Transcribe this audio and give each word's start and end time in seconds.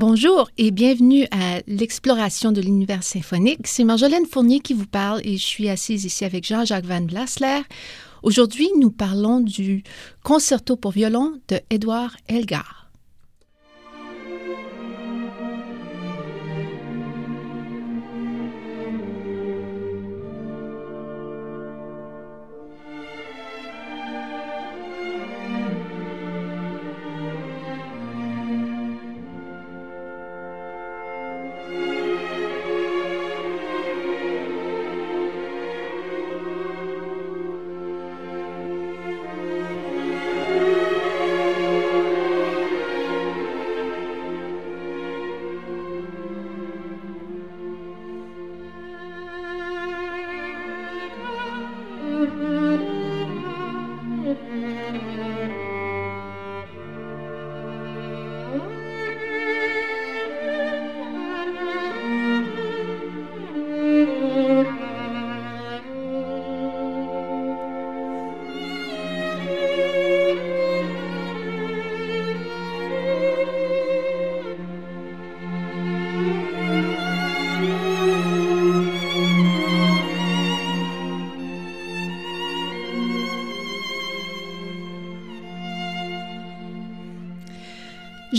Bonjour 0.00 0.48
et 0.56 0.70
bienvenue 0.70 1.26
à 1.30 1.60
l'exploration 1.66 2.52
de 2.52 2.62
l'univers 2.62 3.02
symphonique. 3.02 3.66
C'est 3.66 3.84
Marjolaine 3.84 4.24
Fournier 4.24 4.60
qui 4.60 4.72
vous 4.72 4.86
parle 4.86 5.20
et 5.24 5.36
je 5.36 5.44
suis 5.44 5.68
assise 5.68 6.06
ici 6.06 6.24
avec 6.24 6.46
Jean-Jacques 6.46 6.86
Van 6.86 7.02
Blasler. 7.02 7.60
Aujourd'hui, 8.22 8.70
nous 8.80 8.90
parlons 8.90 9.40
du 9.40 9.82
concerto 10.24 10.76
pour 10.76 10.92
violon 10.92 11.38
de 11.48 11.60
Édouard 11.68 12.16
Elgar. 12.28 12.79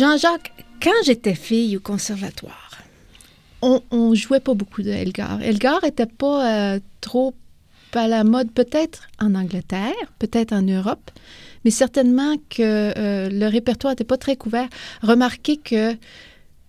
Jean-Jacques, 0.01 0.51
quand 0.81 1.03
j'étais 1.05 1.35
fille 1.35 1.77
au 1.77 1.79
conservatoire, 1.79 2.71
on, 3.61 3.83
on 3.91 4.15
jouait 4.15 4.39
pas 4.39 4.55
beaucoup 4.55 4.81
de 4.81 4.89
Elgar. 4.89 5.39
Elgar 5.43 5.83
était 5.83 6.07
pas 6.07 6.73
euh, 6.73 6.79
trop 7.01 7.35
à 7.93 8.07
la 8.07 8.23
mode, 8.23 8.51
peut-être 8.51 9.09
en 9.19 9.35
Angleterre, 9.35 9.93
peut-être 10.17 10.53
en 10.53 10.63
Europe, 10.63 11.11
mais 11.63 11.69
certainement 11.69 12.35
que 12.49 12.63
euh, 12.97 13.29
le 13.29 13.45
répertoire 13.45 13.91
n'était 13.91 14.03
pas 14.03 14.17
très 14.17 14.35
couvert. 14.35 14.67
Remarquez 15.03 15.57
que 15.57 15.95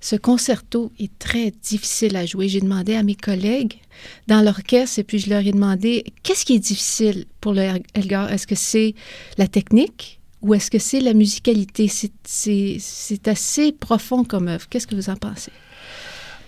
ce 0.01 0.17
concerto 0.17 0.93
est 1.01 1.19
très 1.19 1.53
difficile 1.53 2.17
à 2.17 2.27
jouer. 2.27 2.51
J'ai 2.51 2.61
demandé 2.61 2.97
à 2.97 3.03
mes 3.03 3.15
collègues 3.15 3.81
dans 4.27 4.43
l'orchestre 4.43 4.99
et 4.99 5.05
puis 5.05 5.19
je 5.19 5.31
leur 5.31 5.41
ai 5.41 5.53
demandé 5.53 6.05
qu'est-ce 6.23 6.45
qui 6.45 6.57
est 6.57 6.59
difficile 6.59 7.25
pour 7.41 7.57
Elgar? 7.59 8.31
Est-ce 8.31 8.47
que 8.47 8.57
c'est 8.57 8.95
la 9.39 9.49
technique? 9.49 10.21
Ou 10.43 10.55
est-ce 10.55 10.71
que 10.71 10.79
c'est 10.79 11.01
la 11.01 11.15
musicalité? 11.15 11.89
C'est 12.25 13.29
assez 13.29 13.73
profond 13.73 14.25
comme 14.25 14.49
œuvre. 14.49 14.69
Qu'est-ce 14.69 14.87
que 14.87 14.95
vous 14.95 15.09
en 15.09 15.17
pensez? 15.17 15.53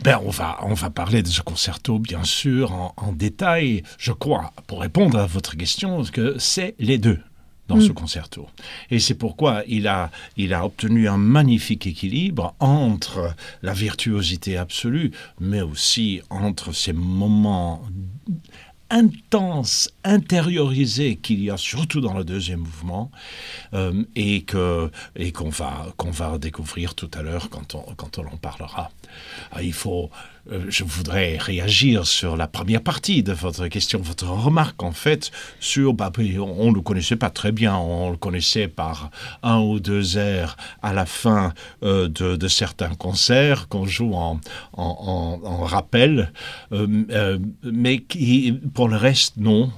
Ben, 0.03 0.21
on, 0.25 0.31
va, 0.31 0.59
on 0.63 0.75
va 0.75 0.91
parler 0.91 1.23
de 1.23 1.29
ce 1.29 1.41
concerto, 1.41 1.99
bien 1.99 2.25
sûr, 2.25 2.93
en, 2.97 3.13
détail. 3.13 3.85
Je 3.99 4.13
crois, 4.13 4.53
pour 4.67 4.81
répondre 4.81 5.19
à 5.19 5.27
votre 5.27 5.57
question, 5.57 6.03
que 6.05 6.37
c'est 6.39 6.75
les 6.79 6.99
deux 6.99 7.21
dans 7.69 7.81
ce 7.81 7.91
mm. 7.91 7.95
concerto. 7.95 8.47
Et 8.91 8.99
c'est 8.99 9.15
pourquoi 9.15 9.63
il 9.67 9.87
a, 9.89 10.11
il 10.37 10.53
a 10.53 10.67
obtenu 10.67 11.09
un 11.09 11.17
magnifique 11.17 11.87
équilibre 11.87 12.55
entre 12.61 13.35
la 13.63 13.73
virtuosité 13.73 14.57
absolue, 14.57 15.13
mais 15.41 15.63
aussi 15.63 16.21
entre 16.29 16.73
ces 16.73 16.93
moments 16.93 17.83
intense, 18.91 19.91
intériorisée 20.05 21.17
qu'il 21.17 21.43
y 21.43 21.51
a 21.51 21.57
surtout 21.57 22.01
dans 22.01 22.15
le 22.15 22.25
deuxième 22.25 22.61
mouvement 22.61 23.11
euh, 23.73 24.05
et 24.17 24.45
et 25.17 25.33
qu'on 25.33 25.49
va 25.49 25.87
qu'on 25.97 26.11
va 26.11 26.39
découvrir 26.39 26.95
tout 26.95 27.11
à 27.15 27.23
l'heure 27.23 27.51
quand 27.51 27.75
on 27.75 27.83
quand 27.97 28.19
on 28.19 28.27
en 28.27 28.37
parlera. 28.37 28.91
Ah, 29.53 29.63
il 29.63 29.73
faut 29.73 30.11
je 30.69 30.85
voudrais 30.85 31.39
réagir 31.39 32.07
sur 32.07 32.37
la 32.37 32.47
première 32.47 32.83
partie 32.83 33.23
de 33.23 33.33
votre 33.33 33.67
question, 33.69 34.01
votre 34.01 34.27
remarque 34.27 34.83
en 34.83 34.93
fait 34.93 35.31
sur, 35.61 35.95
bah, 35.95 36.13
on 36.19 36.71
ne 36.71 36.75
le 36.75 36.81
connaissait 36.81 37.17
pas 37.17 37.31
très 37.31 37.53
bien, 37.53 37.77
on 37.77 38.11
le 38.11 38.17
connaissait 38.17 38.69
par 38.69 39.11
un 39.43 39.61
ou 39.61 39.81
deux 39.81 40.19
airs 40.19 40.57
à 40.83 40.93
la 40.93 41.07
fin 41.07 41.53
euh, 41.83 42.09
de, 42.09 42.49
certains 42.49 42.95
concerts 42.95 43.69
qu'on 43.69 43.87
joue 43.87 44.15
en, 44.15 44.39
rappel, 45.65 46.33
euh, 46.73 47.39
mais 47.63 48.05
pour 48.75 48.89
le 48.89 48.97
reste, 48.97 49.37
non. 49.39 49.73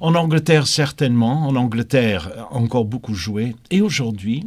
En 0.00 0.14
Angleterre, 0.14 0.66
certainement, 0.66 1.48
en 1.48 1.56
Angleterre, 1.56 2.30
encore 2.50 2.84
beaucoup 2.84 3.14
joué, 3.14 3.56
et 3.70 3.80
aujourd'hui, 3.80 4.44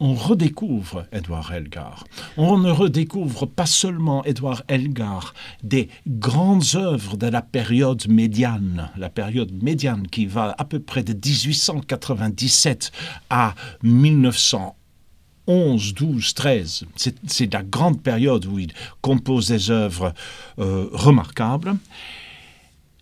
on 0.00 0.14
redécouvre 0.14 1.06
Edouard 1.12 1.52
Elgar. 1.52 2.04
On 2.36 2.58
ne 2.58 2.70
redécouvre 2.70 3.46
pas 3.46 3.66
seulement 3.66 4.24
Edouard 4.24 4.62
Elgar 4.68 5.34
des 5.62 5.88
grandes 6.06 6.74
œuvres 6.74 7.16
de 7.16 7.26
la 7.26 7.42
période 7.42 8.06
médiane, 8.08 8.90
la 8.96 9.08
période 9.08 9.52
médiane 9.62 10.06
qui 10.08 10.26
va 10.26 10.54
à 10.58 10.64
peu 10.64 10.80
près 10.80 11.04
de 11.04 11.12
1897 11.12 12.90
à 13.30 13.54
1911, 13.82 15.94
12, 15.94 16.34
13. 16.34 16.84
C'est 17.26 17.52
la 17.52 17.62
grande 17.62 18.02
période 18.02 18.46
où 18.46 18.58
il 18.58 18.72
compose 19.00 19.48
des 19.48 19.70
œuvres 19.70 20.12
euh, 20.58 20.88
remarquables. 20.92 21.76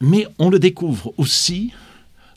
Mais 0.00 0.26
on 0.38 0.50
le 0.50 0.58
découvre 0.58 1.14
aussi 1.16 1.72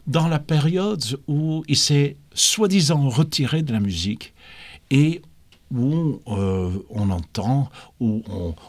dans 0.08 0.28
la 0.28 0.40
période 0.40 1.04
où 1.28 1.64
il 1.68 1.78
s'est 1.78 2.16
soi-disant 2.36 3.10
retiré 3.10 3.64
de 3.64 3.74
la 3.74 3.80
musique 3.80 4.34
et 4.92 5.22
où 5.74 6.22
euh, 6.28 6.72
on 6.90 7.10
entend, 7.10 7.72
où 8.00 8.22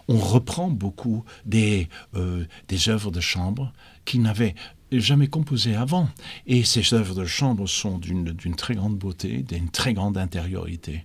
on, 0.08 0.16
reprend 0.16 0.70
beaucoup 0.70 1.24
des, 1.44 1.88
euh, 2.14 2.44
des 2.68 2.88
œuvres 2.88 3.10
de 3.10 3.20
chambre 3.20 3.72
qu'il 4.06 4.22
n'avait 4.22 4.54
jamais 4.92 5.28
composées 5.28 5.76
avant. 5.76 6.08
Et 6.46 6.64
ces 6.64 6.94
œuvres 6.94 7.14
de 7.14 7.26
chambre 7.26 7.66
sont 7.66 7.98
d'une 7.98 8.56
très 8.56 8.74
grande 8.74 8.96
beauté, 8.96 9.42
d'une 9.42 9.68
très 9.68 9.92
grande 9.92 10.16
intériorité. 10.16 11.04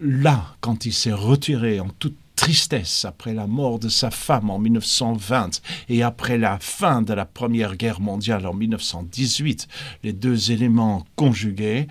là, 0.00 0.56
quand 0.60 0.86
il 0.86 0.92
s'est 0.92 1.12
retiré 1.12 1.80
en 1.80 1.88
toute 1.88 2.16
tristesse 2.36 3.04
après 3.04 3.34
la 3.34 3.46
mort 3.46 3.78
de 3.78 3.88
sa 3.88 4.10
femme 4.10 4.50
en 4.50 4.58
1920 4.58 5.60
et 5.88 6.02
après 6.02 6.38
la 6.38 6.58
fin 6.58 7.02
de 7.02 7.12
la 7.12 7.24
Première 7.24 7.76
Guerre 7.76 8.00
mondiale 8.00 8.46
en 8.46 8.54
1918, 8.54 9.68
les 10.02 10.12
deux 10.12 10.50
éléments 10.50 11.06
conjugués 11.16 11.86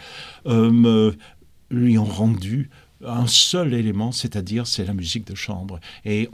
euh, 0.45 1.13
lui 1.69 1.97
ont 1.97 2.05
rendu 2.05 2.69
un 3.05 3.27
seul 3.27 3.73
élément, 3.73 4.11
c'est-à-dire 4.11 4.67
c'est 4.67 4.85
la 4.85 4.93
musique 4.93 5.27
de 5.27 5.35
chambre. 5.35 5.79
Et 6.05 6.29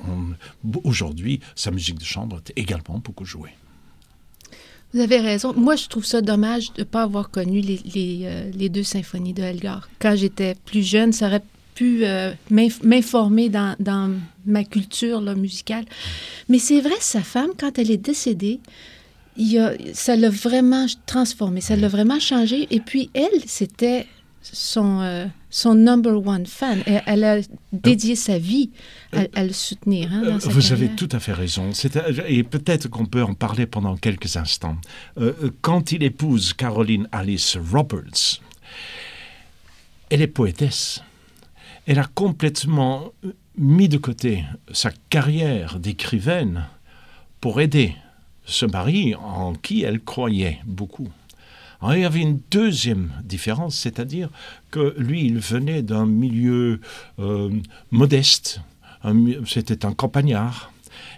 aujourd'hui, 0.84 1.40
sa 1.56 1.72
musique 1.72 1.98
de 1.98 2.04
chambre 2.04 2.42
est 2.48 2.60
également 2.60 3.00
beaucoup 3.00 3.26
jouée. 3.26 3.52
Vous 4.94 5.00
avez 5.00 5.20
raison. 5.20 5.54
Moi, 5.54 5.76
je 5.76 5.88
trouve 5.88 6.06
ça 6.06 6.22
dommage 6.22 6.74
de 6.74 6.82
ne 6.82 6.84
pas 6.84 7.04
avoir 7.04 7.30
connu 7.30 7.62
les, 7.62 8.22
euh, 8.24 8.70
deux 8.70 8.84
symphonies 8.84 9.34
de 9.34 9.44
Elgar. 9.44 9.88
Quand 10.00 10.16
j'étais 10.16 10.56
plus 10.66 10.84
jeune, 10.84 11.14
ça 11.14 11.28
aurait 11.28 11.44
pu 11.80 12.04
euh, 12.04 12.34
m'informer 12.52 13.48
dans, 13.48 13.74
dans, 13.80 14.14
ma 14.46 14.66
culture 14.66 15.22
là, 15.22 15.34
musicale. 15.34 15.86
Mais 16.50 16.60
c'est 16.60 16.82
vrai, 16.82 16.96
sa 17.00 17.22
femme, 17.22 17.52
quand 17.58 17.80
elle 17.80 17.90
est 17.90 18.04
décédée, 18.12 18.60
il 19.38 19.58
a, 19.60 19.72
ça 19.94 20.18
l'a 20.18 20.30
vraiment 20.30 20.88
transformé, 21.06 21.62
ça 21.62 21.78
l'a 21.78 21.88
vraiment 21.88 22.20
changé. 22.20 22.68
Et 22.70 22.82
puis, 22.82 23.10
elle, 23.14 23.46
c'était 23.46 24.08
son, 24.42 25.00
euh, 25.00 25.28
son 25.50 25.74
number 25.74 26.16
one 26.28 26.46
fan. 26.46 26.80
Et 26.86 26.98
elle 27.06 27.24
a 27.24 27.38
dédié 27.72 28.18
sa 28.18 28.40
vie 28.40 28.72
à, 29.14 29.46
le 29.46 29.54
soutenir. 29.54 30.12
Hein, 30.12 30.24
dans 30.24 30.50
Vous 30.50 30.74
avez 30.74 30.90
tout 30.90 31.10
à 31.14 31.22
fait 31.22 31.34
raison. 31.34 31.72
Et 32.28 32.44
peut-être 32.44 32.90
qu'on 32.90 33.06
peut 33.06 33.24
en 33.24 33.36
parler 33.36 33.66
pendant 33.66 33.96
quelques 33.96 34.36
instants. 34.36 34.76
Euh, 35.18 35.32
quand 35.62 35.94
il 35.94 36.04
épouse 36.04 36.52
Caroline 36.52 37.08
Alice 37.14 37.58
Roberts, 37.72 38.42
elle 40.10 40.22
est 40.22 40.28
poétesse 40.28 41.04
elle 41.90 41.98
a 41.98 42.06
complètement 42.06 43.14
mis 43.58 43.90
de 43.90 43.98
côté 43.98 44.46
sa 44.72 44.92
carrière 45.10 45.80
d'écrivaine 45.80 46.68
pour 47.42 47.62
aider 47.62 47.96
ce 48.46 48.68
mari 48.68 49.16
en 49.16 49.54
qui 49.56 49.82
elle 49.82 50.00
croyait 50.00 50.60
beaucoup. 50.66 51.10
Il 51.82 51.98
y 51.98 52.06
avait 52.06 52.20
une 52.20 52.42
deuxième 52.52 53.10
différence, 53.24 53.76
c'est-à-dire 53.76 54.30
que 54.70 54.94
lui, 55.00 55.26
il 55.26 55.40
venait 55.40 55.82
d'un 55.82 56.06
milieu 56.06 56.80
euh, 57.18 57.50
modeste, 57.90 58.62
c'était 59.48 59.84
un 59.84 59.94
campagnard, 59.94 60.72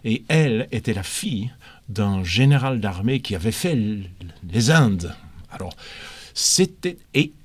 et 0.06 0.24
elle 0.30 0.70
était 0.72 0.94
la 0.94 1.04
fille 1.04 1.52
d'un 1.90 2.24
général 2.24 2.80
d'armée 2.80 3.20
qui 3.20 3.36
avait 3.36 3.52
fait 3.52 3.76
les 3.76 4.72
Indes. 4.72 5.14
Alors, 5.52 5.74
c'était. 6.34 6.98
Et 7.14 7.34
euh, 7.34 7.41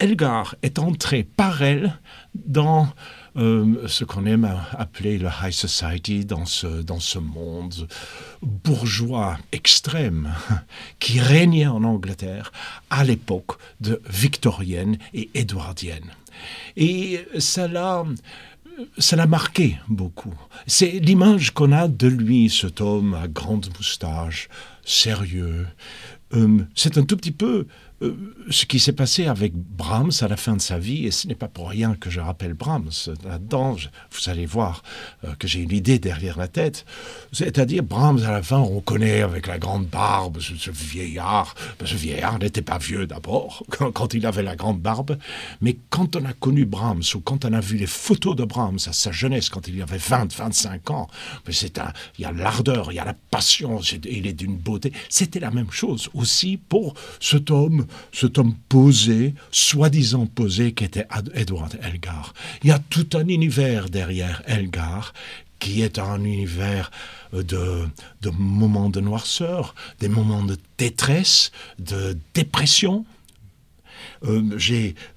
Elgar 0.00 0.56
est 0.62 0.78
entré 0.78 1.22
par 1.22 1.62
elle 1.62 1.98
dans 2.34 2.88
euh, 3.36 3.86
ce 3.86 4.04
qu'on 4.04 4.26
aime 4.26 4.50
appeler 4.72 5.18
le 5.18 5.28
high 5.28 5.52
society, 5.52 6.24
dans 6.24 6.46
ce, 6.46 6.66
dans 6.66 6.98
ce 6.98 7.18
monde 7.18 7.86
bourgeois 8.42 9.38
extrême 9.52 10.34
qui 10.98 11.20
régnait 11.20 11.66
en 11.66 11.84
Angleterre 11.84 12.50
à 12.88 13.04
l'époque 13.04 13.52
de 13.80 14.02
victorienne 14.08 14.98
et 15.14 15.30
édouardienne. 15.34 16.10
Et 16.76 17.24
ça 17.38 17.68
l'a 17.68 18.04
ça 18.98 19.14
l'a 19.14 19.26
marqué 19.26 19.76
beaucoup. 19.88 20.34
C'est 20.66 20.90
l'image 20.90 21.50
qu'on 21.52 21.72
a 21.72 21.86
de 21.86 22.06
lui, 22.06 22.48
cet 22.48 22.80
homme 22.80 23.14
à 23.14 23.28
grande 23.28 23.68
moustache, 23.76 24.48
sérieux. 24.84 25.66
Euh, 26.32 26.64
c'est 26.74 26.96
un 26.96 27.04
tout 27.04 27.16
petit 27.16 27.32
peu 27.32 27.66
euh, 28.02 28.16
ce 28.48 28.64
qui 28.64 28.80
s'est 28.80 28.94
passé 28.94 29.26
avec 29.26 29.52
Brahms 29.54 30.12
à 30.22 30.28
la 30.28 30.36
fin 30.36 30.56
de 30.56 30.60
sa 30.60 30.78
vie, 30.78 31.06
et 31.06 31.10
ce 31.10 31.28
n'est 31.28 31.34
pas 31.34 31.48
pour 31.48 31.68
rien 31.68 31.94
que 31.94 32.08
je 32.08 32.18
rappelle 32.18 32.54
Brahms 32.54 32.90
là-dedans, 33.24 33.76
vous 34.10 34.30
allez 34.30 34.46
voir 34.46 34.82
euh, 35.24 35.34
que 35.38 35.46
j'ai 35.46 35.60
une 35.60 35.72
idée 35.72 35.98
derrière 35.98 36.38
la 36.38 36.48
tête, 36.48 36.86
c'est-à-dire 37.32 37.82
Brahms 37.82 38.22
à 38.24 38.32
la 38.32 38.42
fin, 38.42 38.58
on 38.58 38.80
connaît 38.80 39.20
avec 39.20 39.46
la 39.46 39.58
grande 39.58 39.86
barbe 39.86 40.40
ce, 40.40 40.70
vieillard, 40.70 41.54
ben, 41.78 41.86
ce 41.86 41.94
vieillard 41.94 42.38
n'était 42.38 42.62
pas 42.62 42.78
vieux 42.78 43.06
d'abord, 43.06 43.64
quand, 43.94 44.14
il 44.14 44.24
avait 44.24 44.42
la 44.42 44.56
grande 44.56 44.80
barbe, 44.80 45.18
mais 45.60 45.76
quand 45.90 46.16
on 46.16 46.24
a 46.24 46.32
connu 46.32 46.64
Brahms, 46.64 47.02
ou 47.14 47.20
quand 47.20 47.44
on 47.44 47.52
a 47.52 47.60
vu 47.60 47.76
les 47.76 47.86
photos 47.86 48.34
de 48.34 48.44
Brahms 48.44 48.78
à 48.86 48.92
sa 48.94 49.12
jeunesse, 49.12 49.50
quand 49.50 49.68
il 49.68 49.80
avait 49.82 49.98
20, 49.98 50.34
25 50.34 50.90
ans, 50.90 51.08
ben, 51.44 51.52
c'est 51.52 51.78
un, 51.78 51.92
il 52.18 52.22
y 52.22 52.24
a 52.24 52.32
l'ardeur, 52.32 52.92
il 52.92 52.94
y 52.94 52.98
a 52.98 53.04
la 53.04 53.14
passion, 53.30 53.80
il 54.04 54.26
est 54.26 54.32
d'une 54.32 54.56
beauté, 54.56 54.90
c'était 55.10 55.40
la 55.40 55.50
même 55.50 55.70
chose 55.70 56.08
aussi 56.14 56.56
pour 56.56 56.94
cet 57.20 57.50
homme 57.50 57.86
cet 58.12 58.38
homme 58.38 58.54
posé, 58.68 59.34
soi-disant 59.50 60.26
posé, 60.26 60.72
qui 60.72 60.84
était 60.84 61.06
Edward 61.34 61.78
Elgar. 61.82 62.34
Il 62.62 62.68
y 62.68 62.72
a 62.72 62.78
tout 62.78 63.08
un 63.14 63.26
univers 63.28 63.88
derrière 63.88 64.42
Elgar 64.46 65.12
qui 65.58 65.82
est 65.82 65.98
un 65.98 66.24
univers 66.24 66.90
de, 67.34 67.86
de 68.22 68.30
moments 68.30 68.88
de 68.88 69.00
noirceur, 69.00 69.74
des 69.98 70.08
moments 70.08 70.42
de 70.42 70.56
détresse, 70.78 71.52
de 71.78 72.16
dépression, 72.32 73.04
euh, 74.24 74.58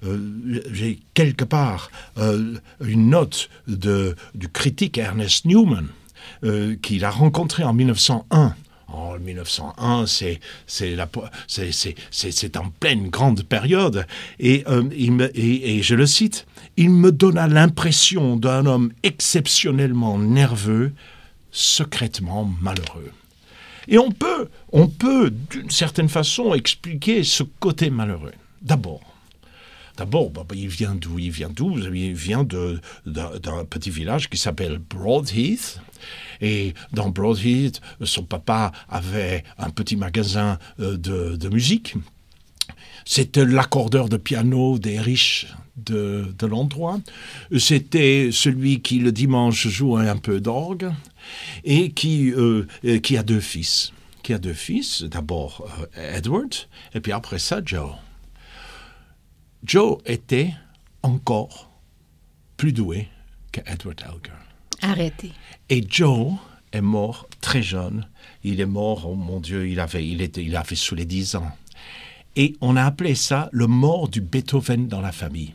euh, 0.04 0.60
j'ai 0.72 1.00
quelque 1.14 1.44
part 1.44 1.90
euh, 2.18 2.54
une 2.80 3.10
note 3.10 3.50
du 3.66 4.48
critique 4.52 4.98
Ernest 4.98 5.44
Newman 5.44 5.86
qu'il 6.82 7.04
a 7.04 7.10
rencontré 7.10 7.64
en 7.64 7.72
1901 7.72 8.54
en 8.94 9.18
1901, 9.18 10.06
c'est 10.06 10.40
en 12.56 12.70
pleine 12.80 13.08
grande 13.08 13.42
période. 13.42 14.06
Et, 14.38 14.64
euh, 14.68 14.82
je 15.82 15.94
le 15.94 16.06
cite, 16.06 16.46
il 16.76 16.90
me 16.90 17.12
donna 17.12 17.46
l'impression 17.46 18.36
d'un 18.36 18.66
homme 18.66 18.92
exceptionnellement 19.02 20.18
nerveux, 20.18 20.92
secrètement 21.50 22.50
malheureux. 22.60 23.12
Et 23.86 23.98
on 23.98 24.10
peut, 24.10 24.48
on 24.72 24.88
peut 24.88 25.30
d'une 25.50 25.70
certaine 25.70 26.08
façon 26.08 26.54
expliquer 26.54 27.22
ce 27.22 27.42
côté 27.42 27.90
malheureux. 27.90 28.32
D'abord, 28.62 29.02
D'abord, 29.96 30.30
bah, 30.30 30.44
bah, 30.48 30.56
il 30.58 30.68
vient 30.68 30.94
d'où 30.94 31.18
Il 31.18 31.30
vient 31.30 31.50
d'où? 31.50 31.78
Il 31.78 32.14
vient 32.14 32.44
d'un 32.44 33.64
petit 33.64 33.90
village 33.90 34.28
qui 34.28 34.36
s'appelle 34.36 34.78
Broadheath. 34.78 35.80
Et 36.40 36.74
dans 36.92 37.10
Broadheath, 37.10 37.80
son 38.02 38.24
papa 38.24 38.72
avait 38.88 39.44
un 39.58 39.70
petit 39.70 39.96
magasin 39.96 40.58
euh, 40.80 40.96
de, 40.96 41.48
musique. 41.48 41.94
C'était 43.04 43.44
l'accordeur 43.44 44.08
de 44.08 44.16
piano 44.16 44.78
des 44.78 44.98
riches 44.98 45.46
de, 45.76 46.34
l'endroit. 46.46 47.00
C'était 47.58 48.30
celui 48.32 48.80
qui 48.80 48.98
le 48.98 49.12
dimanche 49.12 49.68
jouait 49.68 50.08
un 50.08 50.16
peu 50.16 50.40
d'orgue 50.40 50.90
et 51.64 51.90
qui, 51.90 52.32
euh, 52.32 52.66
qui 53.02 53.16
a 53.16 53.22
deux 53.22 53.40
fils. 53.40 53.92
Qui 54.22 54.32
a 54.32 54.38
deux 54.38 54.54
fils, 54.54 55.02
d'abord 55.02 55.70
euh, 55.98 56.16
Edward 56.16 56.54
et 56.94 57.00
puis 57.00 57.12
après 57.12 57.38
ça 57.38 57.60
Joe. 57.64 57.90
Joe 59.64 59.98
était 60.06 60.54
encore 61.02 61.70
plus 62.56 62.72
doué 62.72 63.08
que 63.52 63.60
Edward 63.66 64.00
Elgar. 64.00 64.38
Arrêtez. 64.82 65.32
Et 65.70 65.84
Joe 65.88 66.34
est 66.72 66.82
mort 66.82 67.26
très 67.40 67.62
jeune. 67.62 68.06
Il 68.42 68.60
est 68.60 68.66
mort, 68.66 69.08
oh 69.08 69.14
mon 69.14 69.40
Dieu, 69.40 69.68
il 69.68 69.80
avait, 69.80 70.06
il 70.06 70.20
était, 70.20 70.42
il 70.42 70.56
avait 70.56 70.76
sous 70.76 70.94
les 70.94 71.06
10 71.06 71.36
ans. 71.36 71.50
Et 72.36 72.56
on 72.60 72.76
a 72.76 72.82
appelé 72.82 73.14
ça 73.14 73.48
le 73.52 73.66
mort 73.66 74.08
du 74.08 74.20
Beethoven 74.20 74.88
dans 74.88 75.00
la 75.00 75.12
famille. 75.12 75.54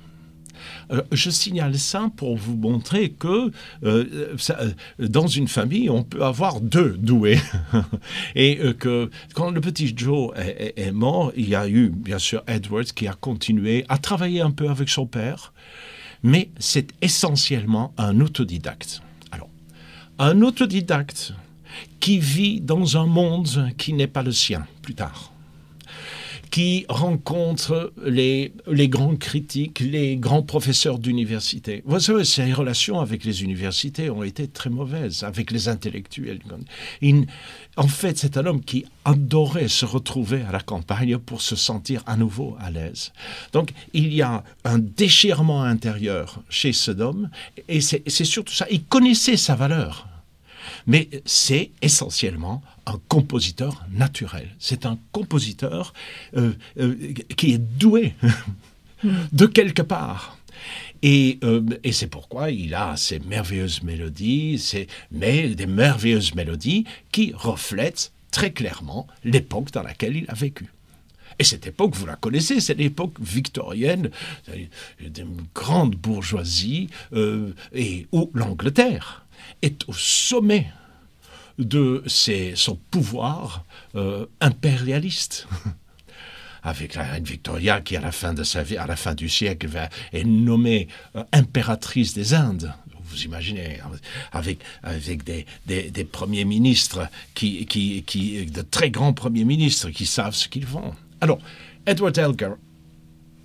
Euh, 0.91 1.03
je 1.11 1.29
signale 1.29 1.77
ça 1.77 2.09
pour 2.15 2.38
vous 2.38 2.56
montrer 2.56 3.11
que 3.11 3.51
euh, 3.83 4.35
euh, 4.50 4.71
dans 5.00 5.27
une 5.27 5.47
famille, 5.47 5.89
on 5.89 6.03
peut 6.03 6.23
avoir 6.23 6.59
deux 6.62 6.97
doués. 6.97 7.39
Et 8.35 8.57
que 8.79 9.09
quand 9.33 9.51
le 9.51 9.62
petit 9.62 9.94
Joe 9.95 10.31
est, 10.35 10.91
mort, 10.91 11.31
il 11.35 11.50
y 11.50 11.55
a 11.55 11.67
eu, 11.67 11.89
bien 11.89 12.19
sûr, 12.19 12.44
Edward 12.47 12.85
qui 12.85 13.07
a 13.07 13.13
continué 13.13 13.85
à 13.89 13.97
travailler 13.97 14.41
un 14.41 14.51
peu 14.51 14.69
avec 14.69 14.89
son 14.89 15.05
père, 15.05 15.53
mais 16.23 16.50
c'est 16.59 16.94
essentiellement 17.01 17.94
un 17.97 18.19
autodidacte. 18.19 19.01
Un 20.21 20.42
autodidacte 20.42 21.33
qui 22.01 22.19
vit 22.19 22.60
dans 22.60 22.98
un 22.98 23.06
monde 23.06 23.71
qui 23.77 23.94
n'est 23.94 24.07
pas 24.07 24.21
le 24.21 24.33
sien 24.33 24.68
plus 24.81 24.94
tard 24.94 25.31
qui 26.50 26.86
rencontre 26.89 27.94
les, 28.04 28.54
les 28.68 28.89
grands 28.89 29.16
critiques, 29.16 29.80
les 29.80 30.18
grands 30.18 30.42
professeurs 30.42 31.00
d'université. 31.00 31.83
Vous 31.86 32.00
savez, 32.00 32.25
ses 32.25 32.51
relations 32.54 33.00
avec 33.00 33.24
les 33.24 33.44
universités 33.44 34.10
ont 34.10 34.24
été 34.24 34.48
très 34.48 34.69
mauvaises, 34.69 35.24
avec 35.24 35.51
les 35.51 35.69
intellectuels. 35.69 36.39
en 37.77 37.88
fait, 37.88 38.18
c'est 38.18 38.38
un 38.38 38.45
homme 38.45 38.62
qui 38.62 38.86
adorait 39.06 39.68
se 39.68 39.86
retrouver 39.86 40.42
à 40.42 40.51
la 40.51 40.60
campagne 40.60 41.18
pour 41.18 41.42
se 41.42 41.56
sentir 41.56 42.04
à 42.07 42.18
nouveau 42.18 42.57
à 42.60 42.72
l'aise. 42.72 43.12
Donc, 43.54 43.72
il 43.94 44.13
y 44.13 44.22
a 44.22 44.44
un 44.63 44.80
déchirement 44.80 45.63
intérieur 45.63 46.42
chez 46.50 46.74
cet 46.74 47.00
homme, 47.00 47.30
et 47.68 47.81
c'est 47.81 48.25
surtout 48.25 48.53
ça. 48.53 48.65
Il 48.72 48.84
connaissait 48.84 49.38
sa 49.38 49.55
valeur. 49.55 50.09
Mais 50.88 51.09
c'est 51.25 51.71
essentiellement 51.81 52.62
un 52.86 53.00
compositeur 53.07 53.86
naturel. 53.91 54.50
C'est 54.59 54.86
un 54.86 54.98
compositeur 55.12 55.93
euh, 56.36 56.53
euh, 56.79 57.13
qui 57.38 57.53
est 57.53 57.57
doué 57.57 58.15
de 59.31 59.45
quelque 59.45 59.81
part. 59.81 60.38
Et, 61.01 61.39
euh, 61.43 61.63
et 61.83 61.93
c'est 61.93 62.07
pourquoi 62.07 62.51
il 62.51 62.75
a 62.75 62.98
ces 62.98 63.19
merveilleuses 63.19 63.83
mélodies, 63.83 64.59
ces, 64.59 64.88
mais 65.12 65.50
des 65.50 65.67
merveilleuses 65.67 66.36
mélodies 66.36 66.86
qui 67.12 67.31
reflètent 67.33 68.12
très 68.31 68.51
clairement 68.51 69.07
l'époque 69.24 69.71
dans 69.71 69.83
laquelle 69.83 70.17
il 70.17 70.25
a 70.27 70.33
vécu. 70.33 70.65
Et 71.38 71.45
cette 71.45 71.67
époque, 71.67 71.95
vous 71.95 72.05
la 72.05 72.17
connaissez, 72.17 72.59
c'est 72.59 72.74
l'époque 72.74 73.17
victorienne, 73.21 74.09
d'une 75.00 75.38
grande 75.55 75.95
bourgeoisie, 75.95 76.89
et 77.74 78.07
où 78.12 78.29
l'Angleterre 78.33 79.25
est 79.62 79.88
au 79.88 79.94
sommet 79.94 80.68
de 81.58 82.04
son 82.56 82.75
pouvoir 82.89 83.66
euh, 83.96 84.25
impérialiste. 84.42 85.48
Avec 86.63 86.96
la 86.96 87.04
reine 87.04 87.24
Victoria 87.24 87.80
qui, 87.80 87.96
à 87.96 88.01
la 88.01 88.12
fin 88.12 88.34
de 88.34 88.44
sa 88.44 88.63
vie, 88.63 88.75
à 88.75 88.86
la 88.86 88.98
fin 88.98 89.16
du 89.16 89.30
siècle, 89.30 89.68
va, 89.68 89.89
est 90.12 90.25
nommée 90.25 90.89
euh, 91.16 91.24
impératrice 91.32 92.13
des 92.13 92.34
Indes. 92.34 92.74
Vous 93.06 93.24
imaginez, 93.24 93.80
avec, 94.32 94.60
avec 94.84 95.24
des, 95.24 95.46
des, 95.66 96.04
premiers 96.04 96.46
ministres, 96.46 97.08
qui, 97.34 97.66
qui, 97.66 98.04
qui, 98.04 98.46
de 98.46 98.62
très 98.62 98.92
grands 98.92 99.13
premiers 99.13 99.46
ministres 99.46 99.89
qui 99.89 100.06
savent 100.06 100.36
ce 100.36 100.48
qu'ils 100.48 100.68
font. 100.68 100.94
Alors, 101.20 101.39
Edward 101.88 102.16
Elgar 102.18 102.56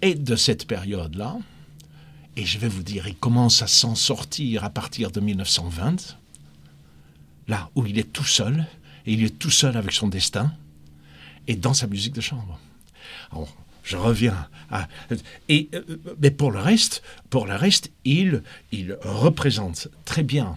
est 0.03 0.17
de 0.17 0.37
cette 0.37 0.67
période-là, 0.67 1.39
et 2.37 2.45
je 2.45 2.59
vais 2.59 2.69
vous 2.69 2.83
dire, 2.83 3.07
il 3.07 3.17
commence 3.17 3.63
à 3.63 3.67
s'en 3.67 3.95
sortir 3.95 4.65
à 4.65 4.71
partir 4.71 5.11
de 5.11 5.21
1920 5.21 6.17
là 7.49 7.71
où 7.75 7.87
il 7.87 7.99
est 7.99 8.13
tout 8.13 8.25
seul, 8.25 8.67
et 9.07 9.13
il 9.13 9.23
est 9.23 9.39
tout 9.39 9.51
seul 9.51 9.77
avec 9.77 9.93
son 9.93 10.09
destin, 10.09 10.53
et 11.47 11.57
dans 11.57 11.75
sa 11.75 11.87
musique 11.87 12.15
de 12.15 12.21
chambre. 12.21 12.59
Je 13.83 13.97
reviens 13.97 14.49
à... 14.71 14.89
Et, 15.49 15.69
euh, 15.75 15.83
mais 16.19 16.31
pour 16.31 16.51
le 16.51 16.59
reste, 16.59 17.03
pour 17.29 17.47
le 17.47 17.55
reste 17.55 17.91
il, 18.05 18.43
il 18.73 18.97
représente 19.03 19.89
très 20.07 20.23
bien 20.23 20.57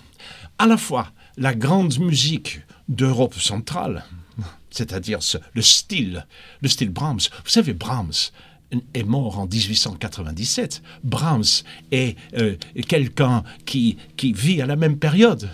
à 0.57 0.65
la 0.65 0.77
fois 0.77 1.11
la 1.35 1.53
grande 1.53 1.99
musique 1.99 2.61
d'Europe 2.87 3.35
centrale, 3.35 4.05
c'est-à-dire 4.69 5.19
le 5.53 5.61
style, 5.61 6.25
le 6.61 6.69
style 6.69 6.89
Brahms. 6.89 7.19
Vous 7.43 7.49
savez, 7.49 7.73
Brahms 7.73 8.31
est 8.93 9.03
mort 9.03 9.39
en 9.39 9.47
1897. 9.47 10.81
Brahms 11.03 11.63
est 11.91 12.17
euh, 12.37 12.55
quelqu'un 12.87 13.43
qui, 13.65 13.97
qui 14.15 14.33
vit 14.33 14.61
à 14.61 14.65
la 14.65 14.75
même 14.75 14.97
période 14.97 15.49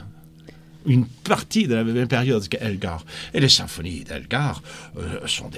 une 0.85 1.05
partie 1.05 1.67
de 1.67 1.75
la 1.75 1.83
même 1.83 2.07
période 2.07 2.45
qu'Elgar. 2.47 3.05
Et 3.33 3.39
les 3.39 3.47
symphonies 3.47 4.03
d'Elgar 4.03 4.61
euh, 4.97 5.25
sont 5.27 5.49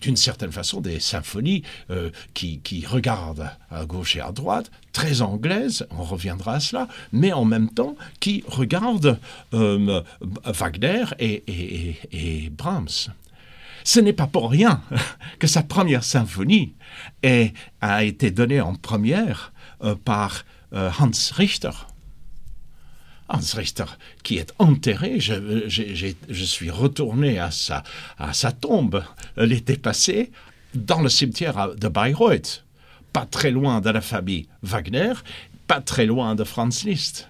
d'une 0.00 0.16
certaine 0.16 0.50
façon 0.50 0.80
des 0.80 0.98
symphonies 0.98 1.62
euh, 1.90 2.10
qui, 2.32 2.60
qui, 2.60 2.86
regardent 2.86 3.50
à 3.70 3.84
gauche 3.84 4.16
et 4.16 4.20
à 4.20 4.32
droite, 4.32 4.70
très 4.92 5.20
anglaises, 5.20 5.86
on 5.90 6.02
reviendra 6.04 6.54
à 6.54 6.60
cela, 6.60 6.88
mais 7.12 7.34
en 7.34 7.44
même 7.44 7.68
temps 7.68 7.96
qui 8.18 8.42
regardent 8.46 9.18
Wagner 9.52 11.04
et, 11.18 11.44
et, 11.46 11.96
et, 12.12 12.50
Brahms. 12.50 13.12
Ce 13.84 14.00
n'est 14.00 14.12
pas 14.12 14.26
pour 14.26 14.50
rien 14.50 14.82
que 15.38 15.46
sa 15.46 15.62
première 15.62 16.04
symphonie 16.04 16.74
a 17.80 18.04
été 18.04 18.30
donnée 18.30 18.60
en 18.60 18.74
première 18.74 19.52
par 20.04 20.44
Hans 20.72 21.10
Richter. 21.34 21.70
Hans 23.28 23.56
Richter, 23.56 23.86
qui 24.22 24.36
est 24.36 24.52
enterré. 24.58 25.18
Je, 25.18 26.44
suis 26.44 26.70
retourné 26.70 27.38
à 27.38 27.50
sa, 27.50 27.82
à 28.18 28.32
sa 28.32 28.52
tombe 28.52 29.02
l'été 29.36 29.76
passé 29.76 30.30
dans 30.74 31.00
le 31.00 31.08
cimetière 31.08 31.74
de 31.74 31.88
Bayreuth, 31.88 32.64
pas 33.12 33.26
très 33.26 33.50
loin 33.50 33.80
de 33.80 33.90
la 33.90 34.00
famille 34.00 34.48
Wagner, 34.62 35.12
pas 35.66 35.80
très 35.80 36.06
loin 36.06 36.34
de 36.34 36.44
Franz 36.44 36.86
Liszt. 36.86 37.28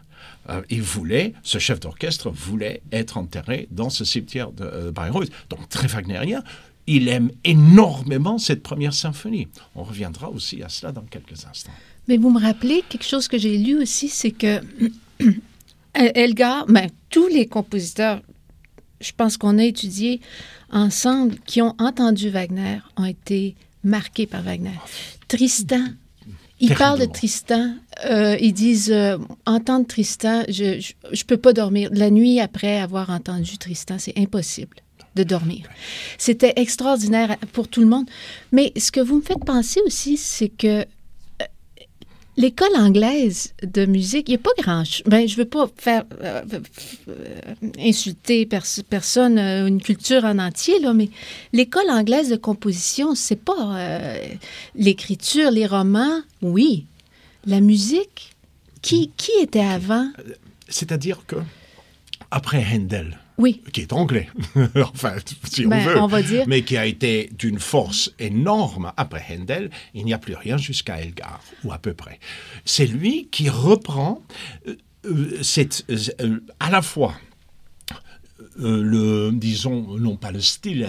Euh, 0.49 0.63
il 0.71 0.83
voulait, 0.83 1.35
ce 1.43 1.59
chef 1.59 1.81
d'orchestre 1.81 2.31
voulait 2.31 2.83
être 2.91 3.17
enterré 3.17 3.69
dans 3.71 3.91
ce 3.91 4.05
cimetière 4.05 4.51
de 4.51 4.65
euh, 4.65 4.91
Bayreuth, 4.91 5.31
donc 5.49 5.69
très 5.69 5.87
wagnérien. 5.87 6.43
Il 6.87 7.09
aime 7.09 7.31
énormément 7.45 8.39
cette 8.39 8.63
première 8.63 8.93
symphonie. 8.93 9.47
On 9.77 9.85
reviendra 9.85 10.31
aussi 10.31 10.63
à 10.63 10.69
cela 10.69 10.91
dans 10.91 11.03
quelques 11.03 11.47
instants. 11.47 11.73
Mais 12.09 12.17
vous 12.17 12.31
me 12.31 12.41
rappelez 12.41 12.83
quelque 12.89 13.07
chose 13.07 13.29
que 13.29 13.39
j'ai 13.39 13.57
lu 13.57 13.81
aussi, 13.81 14.09
c'est 14.09 14.33
que 14.33 14.61
Elgar, 15.95 16.67
ben, 16.67 16.89
tous 17.11 17.29
les 17.29 17.47
compositeurs, 17.47 18.21
je 19.01 19.13
pense 19.17 19.37
qu'on 19.37 19.59
a 19.59 19.65
étudié 19.65 20.21
ensemble, 20.73 21.37
qui 21.47 21.63
ont 21.63 21.75
entendu 21.79 22.31
Wagner, 22.31 22.79
ont 22.97 23.05
été 23.05 23.55
marqués 23.85 24.27
par 24.27 24.43
Wagner. 24.43 24.79
Tristan, 25.29 25.85
ils 26.63 26.75
parlent 26.75 27.01
de 27.01 27.05
Tristan, 27.07 27.75
euh, 28.05 28.37
ils 28.41 28.53
disent 28.53 28.93
euh, 28.93 29.19
entendre 29.47 29.87
Tristan, 29.87 30.45
je, 30.49 30.81
je, 31.13 31.25
peux 31.25 31.37
pas 31.37 31.53
dormir. 31.53 31.91
La 31.93 32.09
nuit 32.09 32.41
après 32.41 32.79
avoir 32.81 33.11
entendu 33.11 33.59
Tristan, 33.59 33.97
c'est 33.99 34.17
impossible 34.17 34.77
de 35.17 35.25
dormir. 35.25 35.67
C'était 36.19 36.53
extraordinaire 36.57 37.37
pour 37.53 37.69
tout 37.69 37.81
le 37.81 37.89
monde. 37.89 38.07
Mais 38.53 38.73
ce 38.77 38.93
que 38.93 39.01
vous 39.01 39.17
me 39.17 39.23
faites 39.23 39.45
penser 39.45 39.81
aussi, 39.85 40.17
c'est 40.17 40.49
que 40.49 40.87
L'école 42.39 42.75
anglaise 42.77 43.53
de 43.63 43.85
musique, 43.85 44.29
il 44.29 44.33
n'y 44.33 44.37
a 44.37 44.39
pas 44.39 44.63
grand 44.63 44.85
chose. 44.85 45.03
Ben, 45.07 45.29
je 45.29 45.35
ne 45.35 45.39
veux 45.39 45.49
pas 45.49 45.69
faire 45.77 46.05
euh, 46.23 46.43
euh, 47.09 47.41
insulter 47.79 48.47
personne, 48.47 49.39
euh, 49.39 49.67
une 49.67 49.83
culture 49.83 50.25
en 50.25 50.39
entier, 50.39 50.81
là, 50.81 50.95
mais 50.95 51.11
l'école 51.53 51.91
anglaise 51.91 52.31
de 52.31 52.37
composition, 52.37 53.15
c'est 53.15 53.37
pas 53.37 54.17
l'écriture, 54.75 55.51
les 55.51 55.67
romans, 55.67 56.21
oui. 56.41 56.87
La 57.45 57.61
musique, 57.61 58.35
qui, 58.81 59.11
qui 59.17 59.33
était 59.41 59.61
avant? 59.61 60.09
C'est-à-dire 60.69 61.27
que, 61.27 61.37
après 62.31 62.65
Handel, 62.65 63.19
oui. 63.43 63.61
qui 63.73 63.81
est 63.81 63.93
anglais, 63.93 64.29
enfin, 64.77 65.15
si 65.45 65.67
on 65.67 65.71
ben, 65.71 65.85
veut, 65.85 66.01
on 66.01 66.07
va 66.07 66.23
dire. 66.23 66.45
mais 66.47 66.63
qui 66.63 66.77
a 66.77 66.87
été 66.87 67.31
d'une 67.37 67.59
force 67.59 68.13
énorme 68.19 68.93
après 68.97 69.25
Handel, 69.31 69.71
il 69.95 70.05
n'y 70.05 70.15
a 70.15 70.19
plus 70.19 70.35
rien 70.35 70.57
jusqu'à 70.57 71.01
Elgar, 71.01 71.41
ou 71.65 71.73
à 71.73 71.79
peu 71.79 71.93
près. 71.93 72.19
C'est 72.65 72.87
lui 72.87 73.29
qui 73.31 73.49
reprend 73.49 74.23
euh, 74.69 74.77
euh, 75.07 75.43
cette, 75.43 75.85
euh, 76.21 76.41
à 76.61 76.71
la 76.71 76.83
fois 76.83 77.15
le, 78.57 79.31
disons, 79.33 79.99
non 79.99 80.17
pas 80.17 80.31
le 80.31 80.41
style 80.41 80.87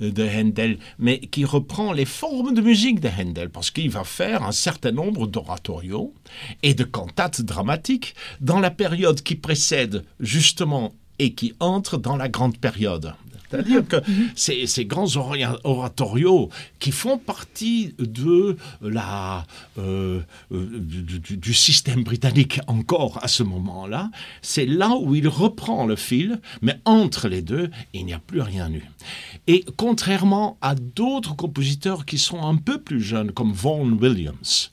de 0.00 0.28
Handel, 0.28 0.78
mais 0.98 1.18
qui 1.20 1.44
reprend 1.44 1.92
les 1.92 2.04
formes 2.04 2.54
de 2.54 2.60
musique 2.60 3.00
de 3.00 3.08
Handel, 3.08 3.50
parce 3.50 3.70
qu'il 3.70 3.90
va 3.90 4.04
faire 4.04 4.42
un 4.42 4.52
certain 4.52 4.92
nombre 4.92 5.26
d'oratorios 5.26 6.14
et 6.62 6.74
de 6.74 6.84
cantates 6.84 7.42
dramatiques 7.42 8.14
dans 8.40 8.60
la 8.60 8.70
période 8.70 9.22
qui 9.22 9.34
précède 9.34 10.04
justement 10.20 10.92
et 11.20 11.34
qui 11.34 11.54
entre 11.60 11.98
dans 11.98 12.16
la 12.16 12.30
grande 12.30 12.56
période. 12.56 13.12
C'est-à-dire 13.50 13.86
que 13.86 13.96
ces, 14.34 14.84
grands 14.84 15.16
oratorios 15.64 16.50
qui 16.78 16.92
font 16.92 17.18
partie 17.18 17.94
de 17.98 18.56
la, 18.80 19.44
euh, 19.78 20.20
euh, 20.52 20.78
du, 20.78 21.54
système 21.54 22.04
britannique 22.04 22.60
encore 22.66 23.18
à 23.22 23.28
ce 23.28 23.42
moment-là, 23.42 24.10
c'est 24.40 24.66
là 24.66 24.90
où 24.96 25.14
il 25.14 25.26
reprend 25.28 25.86
le 25.86 25.96
fil, 25.96 26.40
mais 26.62 26.78
entre 26.84 27.28
les 27.28 27.42
deux, 27.42 27.70
il 27.92 28.06
n'y 28.06 28.12
a 28.12 28.18
plus 28.18 28.40
rien 28.40 28.70
eu. 28.70 28.84
Et 29.46 29.64
contrairement 29.76 30.56
à 30.60 30.74
d'autres 30.74 31.34
compositeurs 31.34 32.06
qui 32.06 32.18
sont 32.18 32.42
un 32.42 32.56
peu 32.56 32.80
plus 32.80 33.00
jeunes, 33.00 33.32
comme 33.32 33.52
Vaughan 33.52 33.90
Williams, 34.00 34.70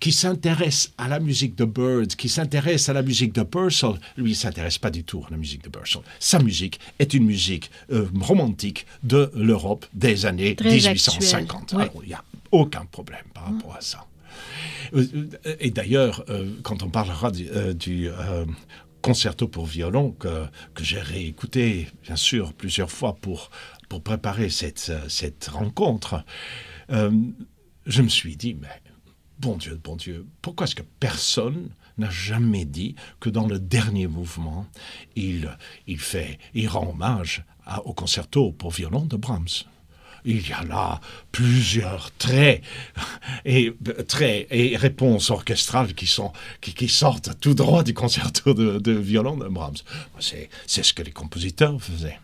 qui 0.00 0.12
s'intéressent 0.12 0.92
à 0.98 1.08
la 1.08 1.20
musique 1.20 1.54
de 1.56 1.64
Bird, 1.64 2.08
qui 2.16 2.28
s'intéressent 2.28 2.88
à 2.88 2.92
la 2.94 3.02
musique 3.02 3.32
de 3.32 3.42
Purcell, 3.42 3.94
lui, 4.16 4.30
il 4.30 4.30
ne 4.30 4.34
s'intéresse 4.34 4.78
pas 4.78 4.90
du 4.90 5.04
tout 5.04 5.24
à 5.26 5.30
la 5.30 5.36
musique 5.36 5.62
de 5.62 5.68
Purcell. 5.68 6.02
Sa 6.18 6.38
musique 6.38 6.80
est 6.98 7.14
une 7.14 7.24
musique 7.24 7.70
euh, 7.92 8.06
romantique 8.22 8.86
de 9.02 9.30
l'Europe 9.34 9.86
des 9.92 10.26
années 10.26 10.56
1850. 10.60 11.74
Alors, 11.74 11.90
il 12.02 12.08
n'y 12.08 12.14
a 12.14 12.24
aucun 12.52 12.84
problème 12.84 13.24
par 13.34 13.44
rapport 13.44 13.76
à 13.76 13.80
ça. 13.80 14.06
Euh, 14.94 15.28
et 15.60 15.70
d'ailleurs, 15.70 16.24
euh, 16.28 16.50
quand 16.62 16.82
on 16.82 16.90
parlera 16.90 17.30
du, 17.30 17.48
du 17.74 18.08
concerto 19.02 19.48
pour 19.48 19.66
violon 19.66 20.12
que, 20.12 20.46
que 20.74 20.84
j'ai 20.84 21.00
réécouté, 21.00 21.88
bien 22.04 22.16
sûr, 22.16 22.52
plusieurs 22.52 22.90
fois 22.90 23.16
pour, 23.16 23.50
pour 23.88 24.02
préparer 24.02 24.50
cette, 24.50 24.92
cette 25.08 25.48
rencontre, 25.48 26.24
je 26.88 28.02
me 28.02 28.08
suis 28.08 28.36
dit, 28.36 28.54
mais 28.54 28.82
bon 29.38 29.56
Dieu, 29.56 29.80
bon 29.82 29.96
Dieu, 29.96 30.26
pourquoi 30.42 30.66
est-ce 30.66 30.74
que 30.74 30.82
personne 31.00 31.70
n'a 31.98 32.10
jamais 32.10 32.64
dit 32.64 32.94
que 33.20 33.30
dans 33.30 33.46
le 33.46 33.58
dernier 33.58 34.06
mouvement, 34.06 34.66
il, 35.14 35.56
il 35.86 35.98
fait, 35.98 36.38
il 36.54 36.68
rend 36.68 36.90
hommage 36.90 37.44
au 37.84 37.94
concerto 37.94 38.52
pour 38.52 38.70
violon 38.70 39.04
de 39.04 39.16
Brahms. 39.16 39.64
Il 40.24 40.48
y 40.48 40.52
a 40.52 40.64
là 40.64 41.00
plusieurs 41.30 42.10
traits 42.16 42.62
et, 43.44 43.72
traits 44.08 44.48
et 44.50 44.76
réponses 44.76 45.30
orchestrales 45.30 45.94
qui, 45.94 46.06
sont, 46.06 46.32
qui, 46.60 46.74
qui 46.74 46.88
sortent 46.88 47.38
tout 47.40 47.54
droit 47.54 47.84
du 47.84 47.94
concerto 47.94 48.52
de, 48.52 48.78
de 48.78 48.92
violon 48.92 49.36
de 49.36 49.48
Brahms. 49.48 49.76
C'est 50.18 50.48
ce 50.66 50.92
que 50.92 51.02
les 51.02 51.12
compositeurs 51.12 51.80
faisaient. 51.80 52.18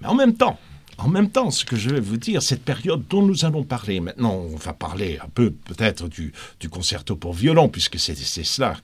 Mais 0.00 0.06
en 0.06 0.14
même 0.14 0.34
temps, 0.36 0.58
en 0.98 1.08
même 1.08 1.30
temps, 1.30 1.52
ce 1.52 1.64
que 1.64 1.76
je 1.76 1.90
vais 1.90 2.00
vous 2.00 2.16
dire, 2.16 2.42
cette 2.42 2.64
période 2.64 3.04
dont 3.08 3.22
nous 3.22 3.44
allons 3.44 3.62
parler, 3.62 4.00
maintenant 4.00 4.34
on 4.34 4.56
va 4.56 4.72
parler 4.72 5.18
un 5.22 5.28
peu 5.28 5.52
peut-être 5.52 6.08
du, 6.08 6.32
concerto 6.70 7.14
pour 7.14 7.32
violon, 7.32 7.68
puisque 7.68 7.98
c'est 8.00 8.16
cela 8.16 8.76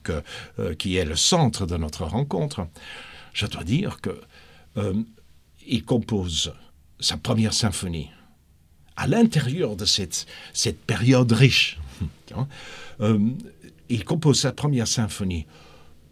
euh, 0.59 0.73
qui 0.75 0.95
est 0.95 1.03
le 1.03 1.17
centre 1.17 1.65
de 1.65 1.75
notre 1.75 2.05
rencontre, 2.05 2.67
je 3.33 3.45
dois 3.45 3.65
dire 3.65 3.99
que 3.99 4.21
euh, 4.77 4.93
il 5.67 5.83
compose 5.83 6.53
sa 7.01 7.17
première 7.17 7.53
symphonie 7.53 8.09
à 8.95 9.07
l'intérieur 9.07 9.75
de 9.75 9.85
cette, 9.85 10.25
période 10.87 11.31
riche. 11.31 11.79
Euh, 13.01 13.19
il 13.89 14.05
compose 14.05 14.39
sa 14.39 14.53
première 14.53 14.87
symphonie 14.87 15.45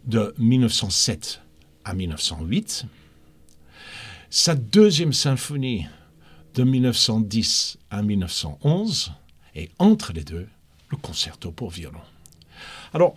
de 0.04 0.34
1907 0.36 1.40
à 1.84 1.94
1908 1.94 2.84
sa 4.34 4.56
deuxième 4.56 5.12
symphonie 5.12 5.86
de 6.54 6.64
1910 6.64 7.78
à 7.88 8.02
1911, 8.02 9.12
et 9.54 9.70
entre 9.78 10.12
les 10.12 10.24
deux, 10.24 10.48
le 10.88 10.96
concerto 10.96 11.52
pour 11.52 11.70
violon. 11.70 12.00
Alors, 12.92 13.14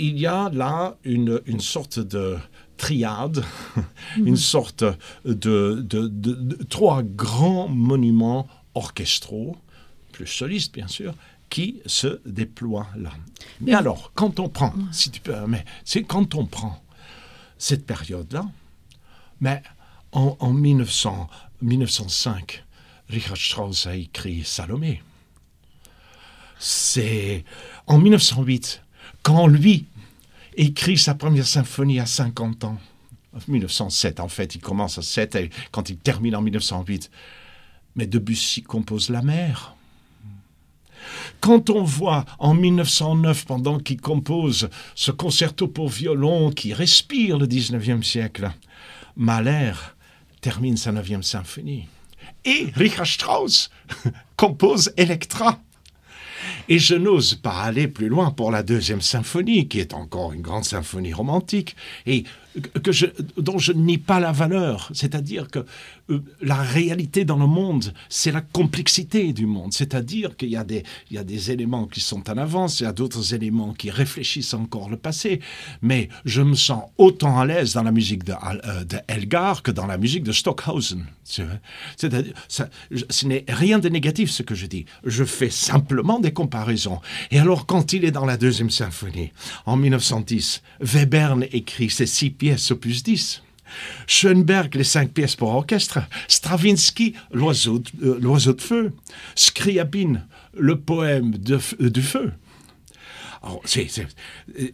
il 0.00 0.18
y 0.18 0.26
a 0.26 0.50
là 0.52 0.96
une, 1.04 1.40
une 1.46 1.60
sorte 1.60 2.00
de 2.00 2.36
triade, 2.78 3.44
une 4.16 4.30
mhm. 4.30 4.36
sorte 4.36 4.82
de, 5.24 5.84
de, 5.84 6.08
de, 6.08 6.64
trois 6.64 7.04
grands 7.04 7.68
monuments 7.68 8.48
orchestraux, 8.74 9.56
plus 10.10 10.26
solistes 10.26 10.74
bien 10.74 10.88
sûr, 10.88 11.14
qui 11.48 11.80
se 11.86 12.20
déploient 12.26 12.88
là. 12.96 13.12
Mais 13.60 13.72
alors, 13.72 14.10
quand 14.16 14.40
on 14.40 14.48
prend, 14.48 14.74
si 14.90 15.12
tu 15.12 15.20
peux, 15.20 15.46
mais 15.46 15.64
c'est 15.84 16.02
quand 16.02 16.34
on 16.34 16.44
prend 16.44 16.82
cette 17.56 17.86
période-là, 17.86 18.44
mais 19.40 19.62
en, 20.16 20.52
1900, 20.52 21.28
1905, 21.60 22.64
Richard 23.10 23.36
Strauss 23.36 23.86
a 23.86 23.94
écrit 23.94 24.44
Salomé. 24.44 25.02
C'est 26.58 27.44
en 27.86 27.98
1908, 27.98 28.82
quand 29.22 29.46
lui 29.46 29.84
écrit 30.56 30.96
sa 30.96 31.14
première 31.14 31.46
symphonie 31.46 32.00
à 32.00 32.06
50 32.06 32.64
ans, 32.64 32.78
1907 33.46 34.20
en 34.20 34.28
fait, 34.28 34.54
il 34.54 34.60
commence 34.60 34.96
à 34.96 35.02
7 35.02 35.34
et 35.34 35.50
quand 35.70 35.90
il 35.90 35.98
termine 35.98 36.34
en 36.34 36.40
1908. 36.40 37.10
Mais 37.94 38.06
Debussy 38.06 38.62
compose 38.62 39.10
La 39.10 39.20
mer. 39.20 39.74
Quand 41.40 41.68
on 41.68 41.84
voit 41.84 42.24
en 42.38 42.54
1909, 42.54 43.44
pendant 43.44 43.78
qu'il 43.78 44.00
compose 44.00 44.70
ce 44.94 45.10
concerto 45.10 45.68
pour 45.68 45.88
violon 45.88 46.50
qui 46.50 46.72
respire 46.72 47.38
le 47.38 47.46
19e 47.46 48.02
siècle, 48.02 48.50
Mahler 49.16 49.72
termine 50.46 50.76
sa 50.76 50.92
9e 50.92 51.22
symphonie. 51.22 51.88
Et 52.44 52.68
Richard 52.76 53.08
Strauss 53.08 53.68
compose 54.36 54.92
Electra. 54.96 55.58
Et 56.68 56.78
je 56.78 56.94
n'ose 56.94 57.34
pas 57.34 57.62
aller 57.62 57.88
plus 57.88 58.08
loin 58.08 58.30
pour 58.30 58.52
la 58.52 58.62
deuxième 58.62 59.00
symphonie, 59.00 59.66
qui 59.66 59.80
est 59.80 59.92
encore 59.92 60.32
une 60.32 60.42
grande 60.42 60.64
symphonie 60.64 61.12
romantique, 61.12 61.74
et 62.06 62.22
que 62.82 62.92
je, 62.92 63.06
dont 63.36 63.58
je 63.58 63.72
nie 63.72 63.98
pas 63.98 64.20
la 64.20 64.32
valeur. 64.32 64.90
C'est-à-dire 64.94 65.48
que 65.48 65.64
euh, 66.10 66.20
la 66.40 66.56
réalité 66.56 67.24
dans 67.24 67.38
le 67.38 67.46
monde, 67.46 67.92
c'est 68.08 68.32
la 68.32 68.40
complexité 68.40 69.32
du 69.32 69.46
monde. 69.46 69.72
C'est-à-dire 69.72 70.36
qu'il 70.36 70.50
y, 70.50 70.56
a 70.56 70.64
des, 70.64 70.84
y 71.10 71.18
a 71.18 71.24
des 71.24 71.50
éléments 71.50 71.86
qui 71.86 72.00
sont 72.00 72.28
en 72.30 72.36
avance, 72.38 72.80
il 72.80 72.84
y 72.84 72.86
a 72.86 72.92
d'autres 72.92 73.34
éléments 73.34 73.72
qui 73.72 73.90
réfléchissent 73.90 74.54
encore 74.54 74.88
le 74.88 74.96
passé. 74.96 75.40
Mais 75.82 76.08
je 76.24 76.42
me 76.42 76.54
sens 76.54 76.84
autant 76.98 77.38
à 77.38 77.46
l'aise 77.46 77.74
dans 77.74 77.82
la 77.82 77.92
musique 77.92 78.24
de, 78.24 78.32
euh, 78.32 78.84
de 78.84 78.98
Elgar 79.08 79.62
que 79.62 79.70
dans 79.70 79.86
la 79.86 79.98
musique 79.98 80.24
de 80.24 80.32
Stockhausen. 80.32 81.04
Ce 81.24 81.42
n'est 83.26 83.44
rien 83.48 83.78
de 83.78 83.88
négatif 83.88 84.30
ce 84.30 84.42
que 84.42 84.54
je 84.54 84.66
dis. 84.66 84.86
Je 85.04 85.24
fais 85.24 85.50
simplement 85.50 86.20
des 86.20 86.32
comparaisons. 86.32 87.00
Et 87.30 87.38
alors, 87.38 87.66
quand 87.66 87.92
il 87.92 88.04
est 88.04 88.12
dans 88.12 88.24
la 88.24 88.36
deuxième 88.36 88.70
symphonie, 88.70 89.32
en 89.66 89.76
1910, 89.76 90.62
Webern 90.80 91.44
écrit 91.52 91.90
ses 91.90 92.06
six 92.06 92.30
pièces 92.46 92.70
opus 92.70 93.02
10. 93.02 93.42
Schoenberg, 94.06 94.72
les 94.76 94.84
cinq 94.84 95.10
pièces 95.10 95.34
pour 95.34 95.48
orchestre, 95.48 95.98
Stravinsky, 96.28 97.14
l'oiseau 97.32 97.80
de, 97.80 98.20
euh, 98.24 98.52
de 98.52 98.60
feu, 98.60 98.92
Scriabine, 99.34 100.24
le 100.56 100.78
poème 100.78 101.32
de, 101.32 101.58
euh, 101.80 101.90
du 101.90 102.02
feu. 102.02 102.32
Alors, 103.42 103.62
euh, 103.76 104.68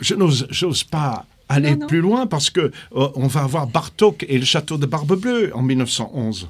je 0.00 0.14
n'ose 0.16 0.82
pas 0.82 1.24
aller 1.48 1.76
plus 1.76 2.00
loin 2.00 2.26
parce 2.26 2.50
que 2.50 2.72
on 2.90 3.28
va 3.28 3.42
avoir 3.44 3.68
Bartok 3.68 4.26
et 4.28 4.36
le 4.36 4.44
château 4.44 4.76
de 4.76 4.86
Barbe 4.86 5.14
Bleue 5.16 5.54
en 5.54 5.62
1911. 5.62 6.48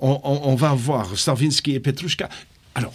on, 0.00 0.20
on, 0.24 0.54
va 0.56 0.70
avoir 0.70 1.16
Stravinsky 1.16 1.76
et 1.76 1.80
Petrushka. 1.80 2.28
Alors, 2.74 2.94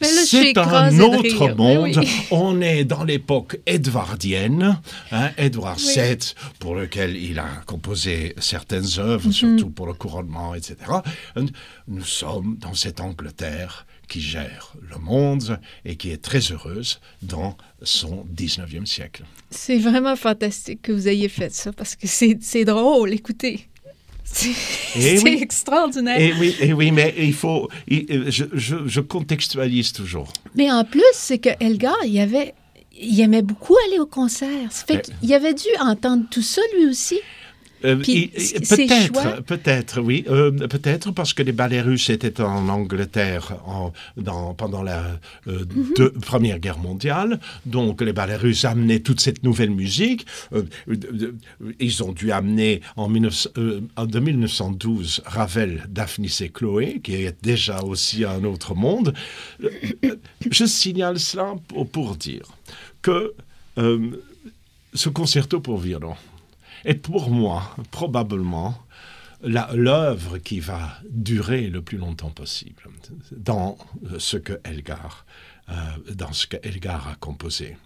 c'est 0.00 0.56
un 0.58 0.98
autre 1.00 1.48
monde. 1.54 2.00
On 2.30 2.60
est 2.60 2.84
dans 2.84 3.04
l'époque 3.04 3.58
édouardienne, 3.66 4.80
hein, 5.10 5.30
Édouard 5.38 5.78
VII, 5.78 6.18
pour 6.58 6.74
lequel 6.74 7.16
il 7.16 7.38
a 7.38 7.48
composé 7.66 8.34
certaines 8.38 8.98
œuvres, 8.98 9.26
mhm. 9.26 9.32
surtout 9.32 9.70
pour 9.70 9.86
le 9.86 9.94
couronnement, 9.94 10.54
etc. 10.54 10.76
Nous 11.88 12.04
sommes 12.04 12.56
dans 12.58 12.74
cette 12.74 13.00
Angleterre 13.00 13.86
qui 14.08 14.20
gère 14.20 14.74
le 14.90 14.98
monde 14.98 15.58
et 15.84 15.96
qui 15.96 16.10
est 16.10 16.22
très 16.22 16.40
heureuse 16.52 17.00
dans 17.22 17.56
son 17.82 18.26
19e 18.34 18.84
siècle. 18.84 19.24
C'est 19.50 19.78
vraiment 19.78 20.16
fantastique 20.16 20.82
que 20.82 20.92
vous 20.92 21.08
ayez 21.08 21.28
fait 21.28 21.52
ça 21.52 21.72
parce 21.72 21.96
que 21.96 22.06
c'est 22.06 22.64
drôle, 22.64 23.12
écoutez. 23.12 23.68
C'est 24.32 25.40
extraordinaire. 25.40 26.20
Et 26.20 26.32
oui, 26.38 26.56
et 26.60 26.72
oui, 26.72 26.90
mais 26.90 27.14
il 27.18 27.34
faut. 27.34 27.68
je, 27.88 28.44
je, 28.54 29.00
contextualise 29.00 29.92
toujours. 29.92 30.28
Mais 30.54 30.70
en 30.70 30.84
plus, 30.84 31.02
c'est 31.12 31.38
que 31.38 31.50
Elgar, 31.60 31.96
il 32.04 32.18
avait, 32.18 32.54
il 32.98 33.20
aimait 33.20 33.42
beaucoup 33.42 33.76
aller 33.86 33.98
au 33.98 34.06
concert. 34.06 34.70
Ça 34.70 34.84
fait 34.86 35.10
qu'il 35.20 35.34
avait 35.34 35.54
dû 35.54 35.68
entendre 35.80 36.24
tout 36.30 36.42
ça 36.42 36.62
lui 36.76 36.86
aussi. 36.86 37.20
Euh, 37.84 37.96
peut-être, 37.96 39.42
peut-être, 39.42 40.00
oui, 40.00 40.24
euh, 40.28 40.50
peut-être 40.50 41.10
parce 41.10 41.34
que 41.34 41.42
les 41.42 41.52
ballets 41.52 41.80
russes 41.80 42.10
étaient 42.10 42.40
en 42.40 42.68
Angleterre 42.68 43.58
en, 43.66 43.92
dans, 44.16 44.54
pendant 44.54 44.82
la 44.82 45.18
euh, 45.48 45.64
mhm. 45.74 46.10
Première 46.20 46.58
Guerre 46.58 46.78
mondiale, 46.78 47.40
donc 47.66 48.00
les 48.00 48.12
ballets 48.12 48.36
russes 48.36 48.64
amenaient 48.64 49.00
toute 49.00 49.20
cette 49.20 49.42
nouvelle 49.42 49.70
musique. 49.70 50.26
ils 51.80 52.02
ont 52.02 52.12
dû 52.12 52.32
amener 52.32 52.80
en, 52.96 53.08
19, 53.08 53.48
en 53.96 54.06
1912 54.06 55.22
Ravel, 55.24 55.84
Daphnis 55.88 56.38
et 56.40 56.48
Chloé, 56.50 57.00
qui 57.02 57.14
est 57.14 57.36
déjà 57.42 57.80
aussi 57.82 58.24
un 58.24 58.44
autre 58.44 58.74
monde. 58.74 59.14
Je 60.50 60.64
signale 60.64 61.18
cela 61.18 61.54
pour, 61.68 61.88
pour 61.88 62.16
dire 62.16 62.44
que 63.00 63.34
ce 64.94 65.08
concerto 65.08 65.60
pour 65.60 65.78
violon 65.78 66.14
est 66.84 66.94
pour 66.94 67.30
moi 67.30 67.74
probablement 67.90 68.76
l'œuvre 69.42 70.38
qui 70.38 70.60
va 70.60 70.98
durer 71.10 71.68
le 71.68 71.82
plus 71.82 71.98
longtemps 71.98 72.30
possible 72.30 72.82
dans 73.32 73.76
ce 74.18 74.36
que 74.36 74.60
Elgar, 74.64 75.26
euh, 75.68 75.74
dans 76.14 76.32
ce 76.32 76.46
que 76.46 76.56
Elgar 76.62 77.08
a 77.08 77.14
composé. 77.16 77.76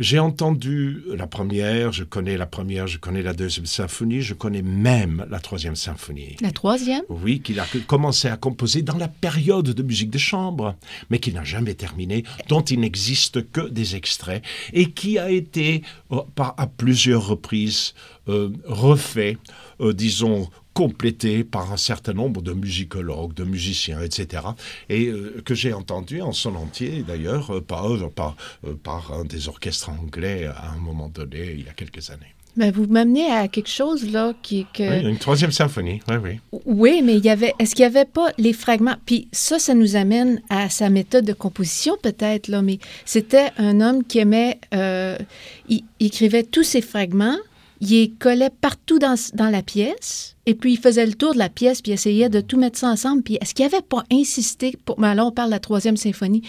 J'ai 0.00 0.18
entendu 0.18 1.02
la 1.14 1.26
première, 1.26 1.92
je 1.92 2.04
connais 2.04 2.38
la 2.38 2.46
première, 2.46 2.86
je 2.86 2.96
connais 2.96 3.20
la 3.20 3.34
deuxième 3.34 3.66
symphonie, 3.66 4.22
je 4.22 4.32
connais 4.32 4.62
même 4.62 5.26
la 5.28 5.40
troisième 5.40 5.76
symphonie. 5.76 6.36
La 6.40 6.52
troisième? 6.52 7.02
Oui, 7.10 7.40
qu'il 7.40 7.60
a 7.60 7.66
commencé 7.86 8.26
à 8.26 8.38
composer 8.38 8.80
dans 8.80 8.96
la 8.96 9.08
période 9.08 9.66
de 9.66 9.82
musique 9.82 10.08
de 10.08 10.16
chambre, 10.16 10.74
mais 11.10 11.18
qui 11.18 11.34
n'a 11.34 11.44
jamais 11.44 11.74
terminé, 11.74 12.24
dont 12.48 12.62
il 12.62 12.80
n'existe 12.80 13.52
que 13.52 13.68
des 13.68 13.94
extraits, 13.94 14.42
et 14.72 14.90
qui 14.90 15.18
a 15.18 15.30
été 15.30 15.82
euh, 16.12 16.22
à 16.38 16.66
plusieurs 16.66 17.26
reprises 17.26 17.92
euh, 18.28 18.48
refait, 18.64 19.36
euh, 19.82 19.92
disons, 19.92 20.48
complété 20.80 21.44
par 21.44 21.74
un 21.74 21.76
certain 21.76 22.14
nombre 22.14 22.40
de 22.40 22.54
musicologues, 22.54 23.34
de 23.34 23.44
musiciens, 23.44 24.00
etc. 24.00 24.44
Et 24.88 25.08
euh, 25.08 25.42
que 25.44 25.54
j'ai 25.54 25.74
entendu 25.74 26.22
en 26.22 26.32
son 26.32 26.54
entier, 26.54 27.04
d'ailleurs, 27.06 27.54
euh, 27.54 27.60
par, 27.60 27.86
par, 28.14 28.34
euh, 28.66 28.72
par, 28.82 29.12
un 29.12 29.26
des 29.26 29.46
orchestres 29.46 29.90
anglais 29.90 30.46
à 30.46 30.70
un 30.70 30.78
moment 30.78 31.10
donné, 31.10 31.52
il 31.52 31.66
y 31.66 31.68
a 31.68 31.74
quelques 31.74 32.08
années. 32.08 32.34
Mais 32.56 32.70
vous 32.70 32.86
m'amenez 32.86 33.30
à 33.30 33.46
quelque 33.48 33.68
chose 33.68 34.10
là 34.10 34.32
qui 34.40 34.66
que... 34.72 35.02
Oui, 35.02 35.10
une 35.10 35.18
troisième 35.18 35.52
symphonie, 35.52 36.00
oui, 36.08 36.16
oui. 36.16 36.40
Oui, 36.64 37.02
mais 37.04 37.16
il 37.18 37.24
y 37.26 37.28
avait, 37.28 37.52
est-ce 37.58 37.74
qu'il 37.74 37.82
n'y 37.82 37.94
avait 37.94 38.06
pas 38.06 38.32
les 38.38 38.54
fragments? 38.54 38.96
Puis 39.04 39.28
ça, 39.32 39.58
ça 39.58 39.74
nous 39.74 39.96
amène 39.96 40.40
à 40.48 40.70
sa 40.70 40.88
méthode 40.88 41.26
de 41.26 41.34
composition 41.34 41.98
peut-être 42.02 42.48
là, 42.48 42.62
mais 42.62 42.78
c'était 43.04 43.50
un 43.58 43.82
homme 43.82 44.02
qui 44.02 44.18
aimait, 44.18 44.58
il 44.72 45.84
écrivait 46.00 46.42
tous 46.42 46.64
ses 46.64 46.80
fragments 46.80 47.36
il 47.80 48.14
collait 48.18 48.50
partout 48.50 48.98
dans, 48.98 49.16
dans, 49.34 49.48
la 49.48 49.62
pièce, 49.62 50.36
et 50.46 50.54
puis 50.54 50.74
il 50.74 50.78
faisait 50.78 51.06
le 51.06 51.14
tour 51.14 51.32
de 51.32 51.38
la 51.38 51.48
pièce, 51.48 51.82
puis 51.82 51.92
essayait 51.92 52.28
de 52.28 52.40
tout 52.40 52.58
mettre 52.58 52.78
ça 52.78 52.88
ensemble. 52.88 53.22
Puis 53.22 53.38
est-ce 53.40 53.54
qu'il 53.54 53.64
n'avait 53.64 53.82
pas 53.82 54.04
insisté, 54.12 54.76
pour, 54.84 55.00
mais 55.00 55.14
là 55.14 55.24
on 55.24 55.32
parle 55.32 55.48
de 55.48 55.54
la 55.54 55.60
troisième 55.60 55.96
symphonie, 55.96 56.42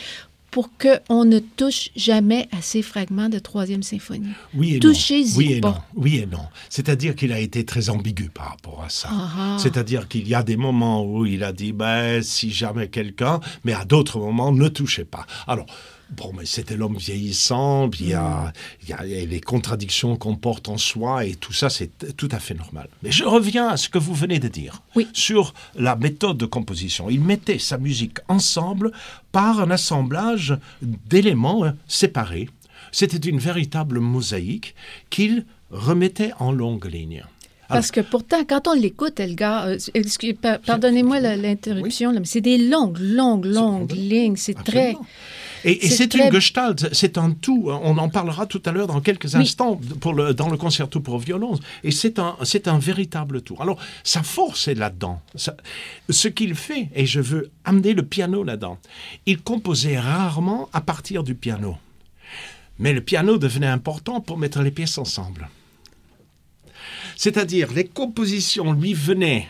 pour 0.52 0.70
qu'on 0.78 1.24
ne 1.24 1.40
touche 1.40 1.90
jamais 1.96 2.50
à 2.52 2.62
ces 2.62 2.82
fragments 2.82 3.30
de 3.30 3.40
troisième 3.40 3.84
symphonie? 3.84 4.34
Oui 4.54 4.76
et 4.76 4.80
Touchez-y 4.80 5.38
oui 5.38 5.54
et 5.54 5.62
Non. 5.62 5.76
Oui 5.96 6.18
et 6.18 6.26
non. 6.26 6.46
C'est-à-dire 6.70 7.16
qu'il 7.16 7.32
a 7.32 7.40
été 7.40 7.64
très 7.64 7.90
ambigu 7.90 8.30
par 8.30 8.50
rapport 8.50 8.84
à 8.86 8.90
ça. 8.90 9.08
Ah. 9.12 9.58
C'est-à-dire 9.58 10.10
qu'il 10.10 10.28
y 10.28 10.36
a 10.36 10.44
des 10.44 10.58
moments 10.58 11.06
où 11.06 11.26
il 11.26 11.46
a 11.46 11.54
dit, 11.54 11.72
ben, 11.72 12.22
si 12.22 12.52
jamais 12.52 12.90
quelqu'un, 12.90 13.40
mais 13.64 13.74
à 13.74 13.86
d'autres 13.86 14.20
moments, 14.20 14.52
ne 14.52 14.68
touchez 14.68 15.06
pas. 15.06 15.26
Alors, 15.48 15.66
Bon, 16.12 16.34
mais 16.38 16.46
c'était 16.46 16.76
l'homme 16.76 16.98
vieillissant, 16.98 17.90
il 18.00 18.10
y, 18.10 18.14
a, 18.14 18.52
il 18.84 18.90
y, 18.90 18.94
a, 18.94 19.04
les 19.04 19.40
contradictions 19.40 20.18
qu'on 20.18 20.36
porte 20.36 20.68
en 20.68 20.78
soi, 20.78 21.26
et 21.26 21.36
tout 21.36 21.54
ça, 21.54 21.70
c'est 21.70 22.16
tout 22.18 22.28
à 22.32 22.40
fait 22.40 22.54
normal. 22.54 22.90
Mais 23.02 23.12
je 23.12 23.24
reviens 23.24 23.70
à 23.70 23.78
ce 23.78 23.88
que 23.88 23.98
vous 23.98 24.14
venez 24.14 24.40
de 24.40 24.50
dire 24.50 24.82
oui. 24.96 25.08
sur 25.14 25.54
la 25.76 25.96
méthode 25.96 26.38
de 26.38 26.46
composition. 26.46 27.10
Il 27.10 27.22
mettait 27.22 27.60
sa 27.60 27.78
musique 27.78 28.18
ensemble 28.28 28.92
par 29.32 29.62
un 29.62 29.72
assemblage 29.72 30.58
d'éléments 30.82 31.64
hein, 31.64 31.76
séparés. 31.88 32.50
C'était 32.92 33.30
une 33.30 33.40
véritable 33.40 34.00
mosaïque 34.00 34.76
qu'il 35.10 35.46
remettait 35.70 36.34
en 36.40 36.52
longue 36.52 36.86
ligne. 36.86 37.24
Parce 37.72 37.92
que 37.92 38.02
pourtant, 38.02 38.44
quand 38.44 38.68
on 38.68 38.74
l'écoute, 38.74 39.20
Elgar, 39.20 39.68
euh, 39.68 40.58
pardonnez-moi 40.66 41.20
l'interruption, 41.20 42.12
mais 42.12 42.26
c'est 42.26 42.42
des 42.42 42.58
longues, 42.58 42.98
longues, 43.00 43.46
longues 43.46 43.94
lignes. 43.94 44.36
C'est 44.36 44.62
très. 44.62 44.96
Et, 45.64 45.90
c'est 45.90 46.14
une 46.16 46.32
gestalt, 46.32 46.94
c'est 46.94 47.18
un 47.18 47.32
tout. 47.32 47.70
On 47.70 47.98
en 47.98 48.10
parlera 48.10 48.46
tout 48.46 48.62
à 48.66 48.72
l'heure 48.72 48.88
dans 48.88 49.02
quelques 49.02 49.36
instants 49.36 49.80
pour 50.00 50.14
le, 50.14 50.34
dans 50.34 50.50
le 50.50 50.58
concerto 50.58 51.00
pour 51.00 51.20
violon. 51.20 51.60
Et 51.84 51.92
c'est 51.92 52.20
un, 52.20 52.36
c'est 52.44 52.68
un 52.68 52.80
véritable 52.80 53.42
tout. 53.42 53.56
Alors, 53.60 53.80
sa 54.04 54.24
force 54.24 54.68
est 54.68 54.76
là-dedans. 54.76 55.22
Ce 56.10 56.28
qu'il 56.28 56.56
fait, 56.56 56.90
et 56.96 57.06
je 57.06 57.20
veux 57.20 57.52
amener 57.64 57.94
le 57.94 58.04
piano 58.04 58.44
là-dedans, 58.44 58.78
il 59.26 59.42
composait 59.42 60.00
rarement 60.00 60.70
à 60.74 60.82
partir 60.82 61.24
du 61.24 61.36
piano. 61.36 61.78
Mais 62.80 62.94
le 62.94 63.02
piano 63.02 63.38
devenait 63.38 63.68
important 63.68 64.22
pour 64.22 64.38
mettre 64.38 64.62
les 64.62 64.72
pièces 64.72 64.98
ensemble. 64.98 65.50
C'est-à-dire, 67.16 67.72
les 67.72 67.86
compositions 67.86 68.74
lui 68.74 68.96
venaient 68.96 69.48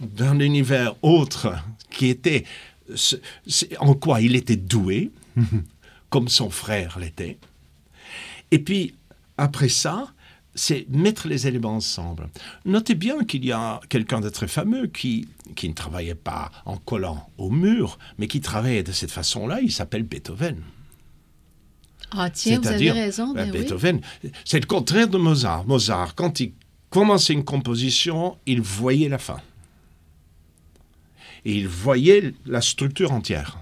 d'un 0.00 0.40
univers 0.40 0.96
autre 1.02 1.54
qui 1.90 2.08
était 2.08 2.44
en 3.78 3.94
quoi 3.94 4.20
il 4.20 4.34
était 4.34 4.56
doué, 4.56 5.10
comme 6.10 6.28
son 6.28 6.50
frère 6.50 6.98
l'était. 6.98 7.38
Et 8.50 8.58
puis, 8.58 8.94
après 9.38 9.68
ça, 9.68 10.12
c'est 10.54 10.86
mettre 10.90 11.28
les 11.28 11.46
éléments 11.46 11.76
ensemble. 11.76 12.28
Notez 12.64 12.94
bien 12.94 13.24
qu'il 13.24 13.44
y 13.44 13.52
a 13.52 13.80
quelqu'un 13.88 14.20
de 14.20 14.28
très 14.28 14.48
fameux 14.48 14.86
qui, 14.86 15.28
qui 15.56 15.68
ne 15.68 15.74
travaillait 15.74 16.14
pas 16.14 16.50
en 16.66 16.76
collant 16.76 17.28
au 17.38 17.50
mur, 17.50 17.98
mais 18.18 18.26
qui 18.28 18.40
travaillait 18.40 18.82
de 18.82 18.92
cette 18.92 19.10
façon-là, 19.10 19.60
il 19.62 19.72
s'appelle 19.72 20.02
Beethoven. 20.02 20.58
Ah 22.10 22.28
tiens, 22.28 22.60
vous 22.60 22.68
avez 22.68 22.90
raison. 22.90 23.32
Ben, 23.32 23.46
Ben 23.46 23.52
oui. 23.52 23.60
Beethoven, 23.60 24.00
c'est 24.44 24.60
le 24.60 24.66
contraire 24.66 25.08
de 25.08 25.16
Mozart. 25.16 25.66
Mozart, 25.66 26.14
quand 26.14 26.40
il 26.40 26.52
commençait 26.90 27.32
une 27.32 27.44
composition, 27.44 28.36
il 28.44 28.60
voyait 28.60 29.08
la 29.08 29.18
fin. 29.18 29.40
Et 31.44 31.56
il 31.56 31.66
voyait 31.66 32.34
la 32.44 32.60
structure 32.60 33.12
entière. 33.12 33.58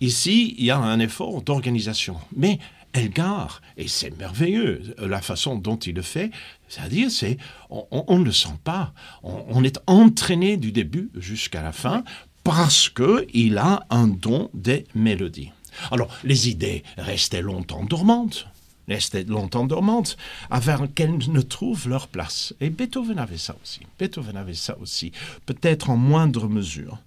Ici, 0.00 0.54
il 0.58 0.64
y 0.64 0.70
a 0.70 0.78
un 0.78 1.00
effort 1.00 1.42
d'organisation. 1.42 2.16
Mais 2.36 2.58
Elgar, 2.92 3.60
et 3.76 3.88
c'est 3.88 4.16
merveilleux 4.18 4.94
la 4.98 5.20
façon 5.20 5.56
dont 5.56 5.76
il 5.76 5.94
le 5.94 6.02
fait, 6.02 6.30
c'est-à-dire, 6.68 7.10
c'est, 7.10 7.36
on, 7.70 8.18
ne 8.18 8.24
le 8.24 8.32
sent 8.32 8.56
pas. 8.64 8.92
On 9.22 9.62
est 9.64 9.78
entraîné 9.86 10.56
du 10.56 10.72
début 10.72 11.10
jusqu'à 11.14 11.62
la 11.62 11.72
fin 11.72 12.04
parce 12.44 12.88
qu'il 12.88 13.58
a 13.58 13.84
un 13.90 14.06
don 14.06 14.50
des 14.54 14.86
mélodies. 14.94 15.52
Alors, 15.90 16.08
les 16.24 16.48
idées 16.48 16.82
restaient 16.96 17.42
longtemps 17.42 17.84
dormantes, 17.84 18.46
restaient 18.88 19.24
longtemps 19.24 19.66
dormantes, 19.66 20.16
avant 20.50 20.86
qu'elles 20.86 21.18
ne 21.30 21.40
trouvent 21.40 21.88
leur 21.88 22.08
place. 22.08 22.54
Et 22.60 22.70
Beethoven 22.70 23.18
avait 23.18 23.38
ça 23.38 23.56
aussi. 23.62 23.80
Beethoven 23.98 24.36
avait 24.36 24.54
ça 24.54 24.76
aussi, 24.78 25.12
peut-être 25.46 25.90
en 25.90 25.96
moindre 25.96 26.48
mesure. 26.48 26.98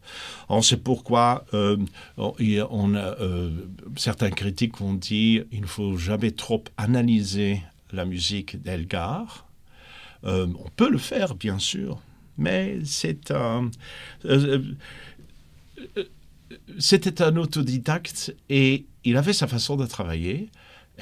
On 0.50 0.62
sait 0.62 0.78
pourquoi 0.78 1.46
euh, 1.54 1.78
euh, 2.20 3.50
certains 3.96 4.30
critiques 4.30 4.82
ont 4.82 4.94
dit 4.94 5.42
il 5.52 5.62
ne 5.62 5.68
faut 5.68 5.98
jamais 5.98 6.32
trop 6.32 6.64
analyser 6.78 7.62
la 7.92 8.06
musique 8.06 8.62
d'Elgar. 8.62 9.48
Euh, 10.24 10.48
on 10.64 10.70
peut 10.70 10.90
le 10.90 10.98
faire, 10.98 11.36
bien 11.36 11.58
sûr, 11.60 12.00
mais 12.38 12.80
c'était 12.86 13.34
un 13.34 13.72
autodidacte 17.38 18.36
et 18.50 18.86
il 19.04 19.18
avait 19.18 19.34
sa 19.34 19.48
façon 19.48 19.78
de 19.78 19.86
travailler 19.86 20.50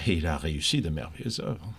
et 0.07 0.13
il 0.13 0.27
a 0.27 0.38
réussi 0.38 0.81
de 0.81 0.89
merveilleuses 0.89 1.39
œuvres. 1.41 1.73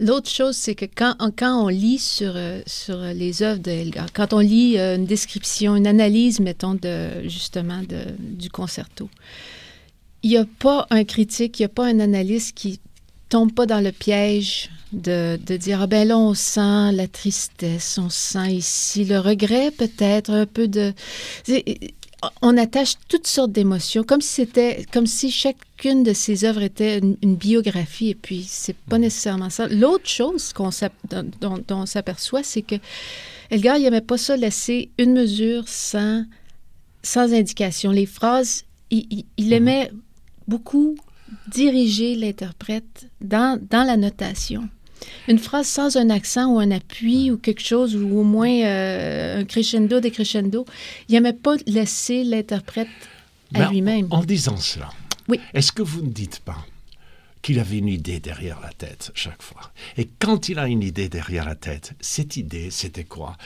L'autre 0.00 0.30
chose, 0.30 0.56
c'est 0.56 0.76
que 0.76 0.84
quand, 0.84 1.16
on 1.40 1.66
lit 1.68 1.98
sur, 1.98 2.32
euh, 2.36 2.60
sur 2.66 2.98
les 2.98 3.42
œuvres 3.42 3.60
de 3.60 3.70
Elgar, 3.70 4.12
quand 4.12 4.32
on 4.32 4.38
lit 4.38 4.78
euh, 4.78 4.94
une 4.94 5.06
description, 5.06 5.74
une 5.74 5.88
analyse, 5.88 6.38
mettons, 6.38 6.78
justement 7.24 7.82
du 8.18 8.48
concerto, 8.48 9.10
il 10.22 10.30
n'y 10.30 10.36
a 10.36 10.46
pas 10.58 10.86
un 10.90 11.04
critique, 11.04 11.58
il 11.58 11.62
n'y 11.62 11.66
a 11.66 11.70
pas 11.70 11.86
un 11.86 11.98
analyste 11.98 12.56
qui 12.56 12.80
tombe 13.28 13.52
pas 13.52 13.66
dans 13.66 13.80
le 13.80 13.92
piège 13.92 14.70
de, 14.92 15.38
de 15.44 15.56
dire, 15.56 15.82
ah 15.82 15.86
ben 15.86 16.08
là, 16.08 16.16
on 16.16 16.34
sent 16.34 16.92
la 16.92 17.06
tristesse, 17.08 17.98
on 17.98 18.08
sent 18.08 18.52
ici 18.52 19.04
le 19.04 19.18
regret 19.18 19.70
peut-être, 19.70 20.30
un 20.30 20.46
peu 20.46 20.66
de... 20.66 20.92
On 22.42 22.56
attache 22.56 22.94
toutes 23.08 23.28
sortes 23.28 23.52
d'émotions, 23.52 24.02
comme 24.02 24.20
si 24.20 24.28
c'était, 24.34 24.84
comme 24.92 25.06
si 25.06 25.30
chacune 25.30 26.02
de 26.02 26.12
ces 26.12 26.44
œuvres 26.44 26.62
était 26.62 26.98
une, 26.98 27.16
une 27.22 27.36
biographie, 27.36 28.08
et 28.10 28.14
puis 28.16 28.44
c'est 28.48 28.74
pas 28.76 28.98
nécessairement 28.98 29.50
ça. 29.50 29.68
L'autre 29.68 30.08
chose 30.08 30.52
qu'on 30.52 30.70
dont, 31.10 31.30
dont- 31.40 31.58
dont 31.68 31.76
on 31.82 31.86
s'aperçoit, 31.86 32.42
c'est 32.42 32.62
que 32.62 32.74
Elgar, 33.50 33.76
il 33.76 33.84
n'aimait 33.84 34.00
pas 34.00 34.18
ça 34.18 34.36
laisser 34.36 34.90
une 34.98 35.12
mesure 35.12 35.68
sans, 35.68 36.24
sans 37.04 37.32
indication. 37.32 37.92
Les 37.92 38.06
phrases, 38.06 38.64
il, 38.90 39.06
il- 39.10 39.24
il 39.36 39.52
aimait 39.52 39.90
beaucoup 40.48 40.96
diriger 41.46 42.16
l'interprète 42.16 43.06
dans, 43.20 43.60
dans 43.70 43.84
la 43.84 43.96
notation. 43.96 44.68
Une 45.28 45.38
phrase 45.38 45.66
sans 45.66 45.96
un 45.96 46.10
accent 46.10 46.54
ou 46.54 46.58
un 46.58 46.70
appui 46.70 47.30
ou 47.30 47.36
quelque 47.36 47.62
chose, 47.62 47.94
ou 47.96 48.18
au 48.18 48.24
moins 48.24 48.50
euh, 48.64 49.40
un 49.40 49.44
crescendo, 49.44 50.00
décrescendo, 50.00 50.64
il 51.08 51.12
n'aimait 51.12 51.32
pas 51.34 51.56
laisser 51.66 52.24
l'interprète 52.24 52.88
à 53.54 53.70
lui-même. 53.70 54.06
En, 54.10 54.18
en 54.20 54.24
disant 54.24 54.56
cela, 54.56 54.88
Oui. 55.28 55.38
est-ce 55.54 55.72
que 55.72 55.82
vous 55.82 56.02
ne 56.02 56.10
dites 56.10 56.40
pas 56.40 56.64
qu'il 57.42 57.58
avait 57.60 57.78
une 57.78 57.88
idée 57.88 58.20
derrière 58.20 58.60
la 58.60 58.72
tête 58.72 59.10
chaque 59.14 59.42
fois? 59.42 59.72
Et 59.96 60.08
quand 60.18 60.48
il 60.48 60.58
a 60.58 60.66
une 60.66 60.82
idée 60.82 61.08
derrière 61.08 61.44
la 61.44 61.54
tête, 61.54 61.92
cette 62.00 62.36
idée, 62.36 62.70
c'était 62.70 63.04
quoi? 63.04 63.36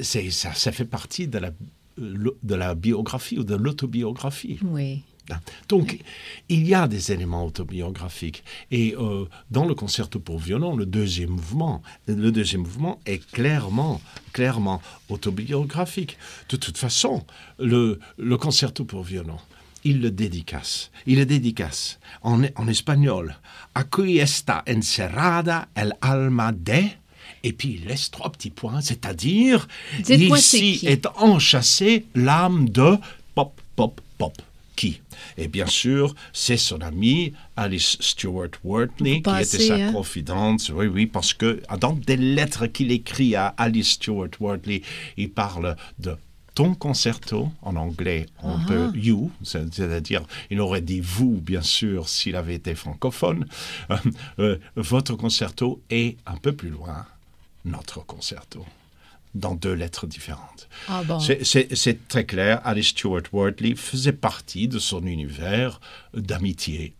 Ça 0.00 0.72
fait 0.72 0.84
partie 0.84 1.28
de 1.28 1.38
la, 1.38 1.50
euh, 2.00 2.30
de 2.42 2.54
la 2.54 2.74
biographie 2.74 3.38
ou 3.38 3.44
de 3.44 3.54
l'autobiographie. 3.54 4.58
Oui. 4.62 5.02
Donc, 5.68 5.98
il 6.48 6.66
y 6.66 6.74
a 6.74 6.86
des 6.86 7.12
éléments 7.12 7.44
autobiographiques. 7.46 8.44
Et 8.70 8.94
euh, 8.98 9.26
dans 9.50 9.64
le 9.64 9.74
concerto 9.74 10.20
pour 10.20 10.38
violon, 10.38 10.76
le 10.76 10.86
deuxième 10.86 11.30
mouvement, 11.30 11.82
le 12.06 12.30
deuxième 12.30 12.62
mouvement 12.62 13.00
est 13.06 13.24
clairement, 13.32 14.00
clairement 14.32 14.82
autobiographique. 15.08 16.18
De 16.48 16.56
toute 16.56 16.78
façon, 16.78 17.24
le, 17.58 18.00
le 18.18 18.36
concerto 18.36 18.84
pour 18.84 19.02
violon, 19.02 19.38
il 19.84 20.00
le 20.00 20.10
dédicace. 20.10 20.90
Il 21.06 21.18
le 21.18 21.26
dédicace 21.26 21.98
en, 22.22 22.42
en 22.56 22.68
espagnol. 22.68 23.36
Aquí 23.74 24.20
está 24.20 24.62
encerrada 24.68 25.68
el 25.74 25.94
alma 26.00 26.52
de? 26.52 26.90
Et 27.42 27.52
puis 27.52 27.78
il 27.80 27.86
laisse 27.86 28.10
trois 28.10 28.30
petits 28.30 28.50
points, 28.50 28.80
c'est-à-dire 28.80 29.66
ici 30.08 30.78
qui. 30.78 30.86
est 30.86 31.06
enchâssée 31.16 32.06
l'âme 32.14 32.68
de 32.70 32.96
pop, 33.34 33.60
pop, 33.76 34.00
pop. 34.16 34.32
Qui 34.76 35.00
Et 35.38 35.46
bien 35.48 35.66
sûr, 35.66 36.14
c'est 36.32 36.56
son 36.56 36.80
ami 36.80 37.32
Alice 37.56 37.96
Stewart 38.00 38.50
Wortley, 38.64 39.22
qui 39.22 39.30
était 39.30 39.44
sa 39.68 39.74
hein? 39.76 39.92
confidente. 39.92 40.70
Oui, 40.74 40.86
oui, 40.86 41.06
parce 41.06 41.32
que 41.32 41.62
dans 41.80 41.92
des 41.92 42.16
lettres 42.16 42.66
qu'il 42.66 42.90
écrit 42.90 43.36
à 43.36 43.48
Alice 43.56 43.92
Stewart 43.92 44.30
Wortley, 44.40 44.82
il 45.16 45.30
parle 45.30 45.76
de 46.00 46.16
ton 46.56 46.74
concerto, 46.74 47.50
en 47.62 47.74
anglais, 47.76 48.26
on 48.42 48.56
Ah. 48.58 48.64
peut 48.68 48.90
you, 48.94 49.30
c'est- 49.42 49.72
c'est-à-dire, 49.74 50.22
il 50.50 50.60
aurait 50.60 50.82
dit 50.82 51.00
vous, 51.00 51.40
bien 51.40 51.62
sûr, 51.62 52.08
s'il 52.08 52.36
avait 52.36 52.54
été 52.54 52.74
francophone. 52.76 53.46
Euh, 53.90 53.96
euh, 54.38 54.56
votre 54.76 55.14
concerto 55.16 55.80
est 55.90 56.16
un 56.26 56.36
peu 56.36 56.52
plus 56.52 56.70
loin, 56.70 57.06
notre 57.64 58.04
concerto, 58.06 58.64
dans 59.34 59.54
deux 59.54 59.72
lettres 59.72 60.06
différentes. 60.06 60.68
Ah 60.88 61.02
bon. 61.04 61.18
C'est- 61.20 61.44
C'est 61.44 61.74
c'est 61.74 62.06
très 62.08 62.24
clair, 62.24 62.60
Alice 62.64 62.88
Stewart 62.88 63.22
Wortley 63.32 63.74
faisait 63.74 64.12
partie 64.12 64.68
de 64.68 64.78
son 64.78 65.04
univers 65.04 65.80
d'amitié. 66.14 66.94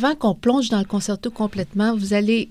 Avant 0.00 0.14
qu'on 0.14 0.34
plonge 0.34 0.70
dans 0.70 0.78
le 0.78 0.84
concerto 0.84 1.30
complètement, 1.30 1.94
vous 1.94 2.14
allez 2.14 2.50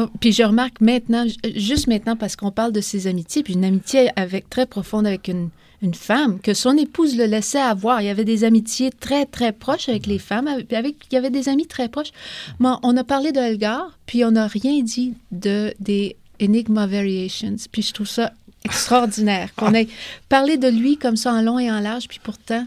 Oh, 0.00 0.06
puis 0.20 0.30
je 0.30 0.44
remarque 0.44 0.80
maintenant, 0.80 1.24
juste 1.56 1.88
maintenant, 1.88 2.14
parce 2.14 2.36
qu'on 2.36 2.52
parle 2.52 2.70
de 2.70 2.80
ses 2.80 3.08
amitiés, 3.08 3.42
puis 3.42 3.54
une 3.54 3.64
amitié 3.64 4.10
avec, 4.14 4.48
très 4.48 4.64
profonde 4.64 5.08
avec 5.08 5.26
une, 5.26 5.48
une 5.82 5.94
femme, 5.94 6.38
que 6.38 6.54
son 6.54 6.76
épouse 6.76 7.16
le 7.16 7.24
laissait 7.24 7.60
avoir. 7.60 8.00
Il 8.00 8.04
y 8.04 8.08
avait 8.08 8.24
des 8.24 8.44
amitiés 8.44 8.92
très, 8.92 9.26
très 9.26 9.50
proches 9.50 9.88
avec 9.88 10.06
les 10.06 10.20
femmes, 10.20 10.46
avec, 10.46 10.96
il 11.10 11.14
y 11.14 11.16
avait 11.16 11.30
des 11.30 11.48
amis 11.48 11.66
très 11.66 11.88
proches. 11.88 12.12
Moi, 12.60 12.78
on 12.84 12.96
a 12.96 13.02
parlé 13.02 13.32
de 13.32 13.40
Elgar, 13.40 13.98
puis 14.06 14.24
on 14.24 14.30
n'a 14.30 14.46
rien 14.46 14.84
dit 14.84 15.14
de, 15.32 15.74
des 15.80 16.14
Enigma 16.40 16.86
Variations. 16.86 17.56
Puis 17.72 17.82
je 17.82 17.92
trouve 17.92 18.06
ça 18.06 18.32
extraordinaire 18.64 19.52
qu'on 19.56 19.74
ait 19.74 19.88
parlé 20.28 20.58
de 20.58 20.68
lui 20.68 20.96
comme 20.96 21.16
ça 21.16 21.32
en 21.32 21.42
long 21.42 21.58
et 21.58 21.72
en 21.72 21.80
large, 21.80 22.06
puis 22.06 22.20
pourtant, 22.22 22.64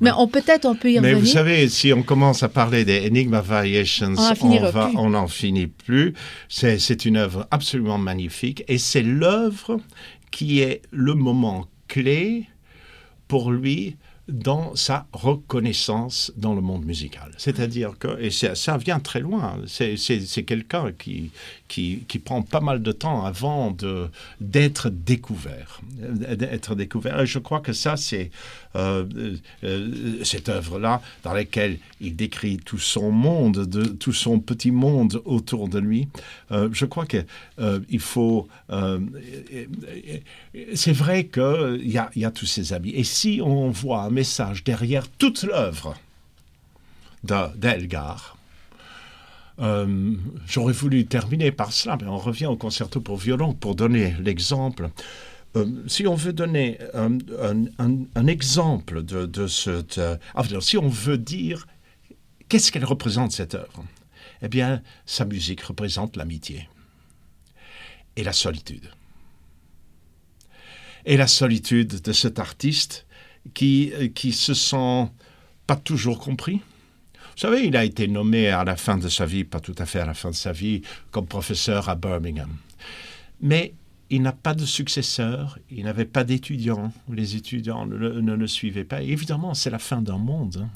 mais 0.00 0.10
on 0.16 0.28
peut-être 0.28 0.64
on 0.64 0.74
peut 0.74 0.90
y 0.90 0.98
revenir. 0.98 1.16
Mais 1.16 1.20
vous 1.20 1.26
savez, 1.26 1.68
si 1.68 1.92
on 1.92 2.02
commence 2.02 2.42
à 2.42 2.48
parler 2.48 2.84
des 2.84 3.06
Enigma 3.06 3.40
Variations, 3.40 4.14
on 4.96 5.10
n'en 5.10 5.28
finit 5.28 5.66
plus. 5.66 6.14
C'est 6.48 7.04
une 7.04 7.16
œuvre 7.16 7.46
absolument 7.50 7.98
magnifique 7.98 8.64
et 8.68 8.78
c'est 8.78 9.02
l'œuvre 9.02 9.78
qui 10.30 10.60
est 10.60 10.82
le 10.90 11.14
moment 11.14 11.66
clé 11.88 12.46
pour 13.26 13.50
lui 13.50 13.96
dans 14.28 14.74
sa 14.76 15.06
reconnaissance 15.12 16.32
dans 16.36 16.54
le 16.54 16.60
monde 16.60 16.84
musical. 16.84 17.32
C'est-à-dire 17.38 17.94
que, 17.98 18.20
et 18.20 18.30
ça, 18.30 18.76
vient 18.76 19.00
très 19.00 19.20
loin, 19.20 19.56
c'est 19.66 20.42
quelqu'un 20.44 20.92
qui, 20.92 21.30
qui, 21.66 22.04
qui, 22.08 22.18
prend 22.18 22.42
pas 22.42 22.60
mal 22.60 22.82
de 22.82 22.92
temps 22.92 23.24
avant 23.24 23.74
d'être 24.40 24.90
découvert. 24.90 25.80
D'être 25.92 26.74
découvert. 26.74 27.20
Et 27.20 27.26
je 27.26 27.38
crois 27.38 27.60
que 27.60 27.72
ça, 27.72 27.96
c'est 27.96 28.30
euh, 28.76 29.06
euh, 29.64 30.22
cette 30.24 30.50
œuvre-là 30.50 31.00
dans 31.22 31.32
laquelle 31.32 31.78
il 32.00 32.14
décrit 32.14 32.58
tout 32.58 32.78
son 32.78 33.10
monde, 33.10 33.66
de, 33.66 33.84
tout 33.84 34.12
son 34.12 34.40
petit 34.40 34.70
monde 34.70 35.22
autour 35.24 35.68
de 35.68 35.78
lui. 35.78 36.08
Euh, 36.52 36.68
je 36.72 36.84
crois 36.84 37.06
qu'il 37.06 37.24
il 37.88 38.00
faut... 38.00 38.48
c'est 40.74 40.92
vrai 40.92 41.26
qu'il 41.26 41.90
y 41.90 41.98
a, 41.98 42.10
y 42.14 42.24
a 42.24 42.30
tous 42.30 42.46
ces 42.46 42.72
amis. 42.72 42.90
Et 42.90 43.04
si 43.04 43.40
on 43.42 43.70
voit 43.70 44.10
message 44.18 44.64
derrière 44.64 45.06
toute 45.08 45.44
l'œuvre 45.44 45.94
d'Elgar, 47.22 48.36
J'aurais 50.46 50.72
voulu 50.72 51.06
terminer 51.06 51.50
par 51.50 51.72
cela, 51.72 51.96
mais 52.00 52.06
on 52.06 52.18
revient 52.18 52.46
au 52.46 52.56
concerto 52.56 53.00
pour 53.00 53.16
violon 53.16 53.54
pour 53.54 53.74
donner 53.74 54.14
l'exemple. 54.20 54.90
Euh, 55.56 55.66
si 55.88 56.06
on 56.06 56.14
veut 56.14 56.32
donner 56.32 56.78
un, 56.94 58.26
exemple 58.26 59.02
de, 59.02 59.46
cette... 59.48 59.98
Euh, 59.98 60.16
si 60.60 60.78
on 60.78 60.88
veut 60.88 61.18
dire 61.18 61.66
qu'est-ce 62.48 62.70
qu'elle 62.70 62.84
représente 62.84 63.32
cette 63.32 63.54
œuvre, 63.54 63.84
eh 64.42 64.48
bien, 64.48 64.80
sa 65.06 65.24
musique 65.24 65.62
représente 65.62 66.16
l'amitié 66.16 66.68
et 68.14 68.22
la 68.22 68.32
solitude. 68.32 68.90
Et 71.04 71.16
la 71.16 71.26
solitude 71.26 72.00
de 72.00 72.12
cet 72.12 72.38
artiste 72.38 73.07
qui, 73.54 73.92
qui 74.14 74.32
se 74.32 74.54
sent 74.54 75.08
pas 75.66 75.76
toujours 75.76 76.18
compris. 76.18 76.60
Vous 77.14 77.42
savez, 77.42 77.66
il 77.66 77.76
a 77.76 77.84
été 77.84 78.08
nommé 78.08 78.48
à 78.48 78.64
la 78.64 78.76
fin 78.76 78.98
de 78.98 79.08
sa 79.08 79.24
vie, 79.24 79.44
pas 79.44 79.60
tout 79.60 79.74
à 79.78 79.86
fait 79.86 80.00
à 80.00 80.06
la 80.06 80.14
fin 80.14 80.30
de 80.30 80.34
sa 80.34 80.50
vie, 80.50 80.82
comme 81.12 81.26
professeur 81.26 81.88
à 81.88 81.94
Birmingham. 81.94 82.50
Mais 83.40 83.74
il 84.10 84.22
n'a 84.22 84.32
pas 84.32 84.54
de 84.54 84.64
successeur, 84.64 85.58
il 85.70 85.84
n'avait 85.84 86.04
pas 86.04 86.24
d'étudiants, 86.24 86.92
les 87.12 87.36
étudiants 87.36 87.86
ne, 87.86 88.34
le 88.34 88.46
suivaient 88.46 88.84
pas. 88.84 89.02
évidemment, 89.02 89.54
c'est 89.54 89.70
la 89.70 89.78
fin 89.78 90.02
d'un 90.02 90.18
monde. 90.18 90.66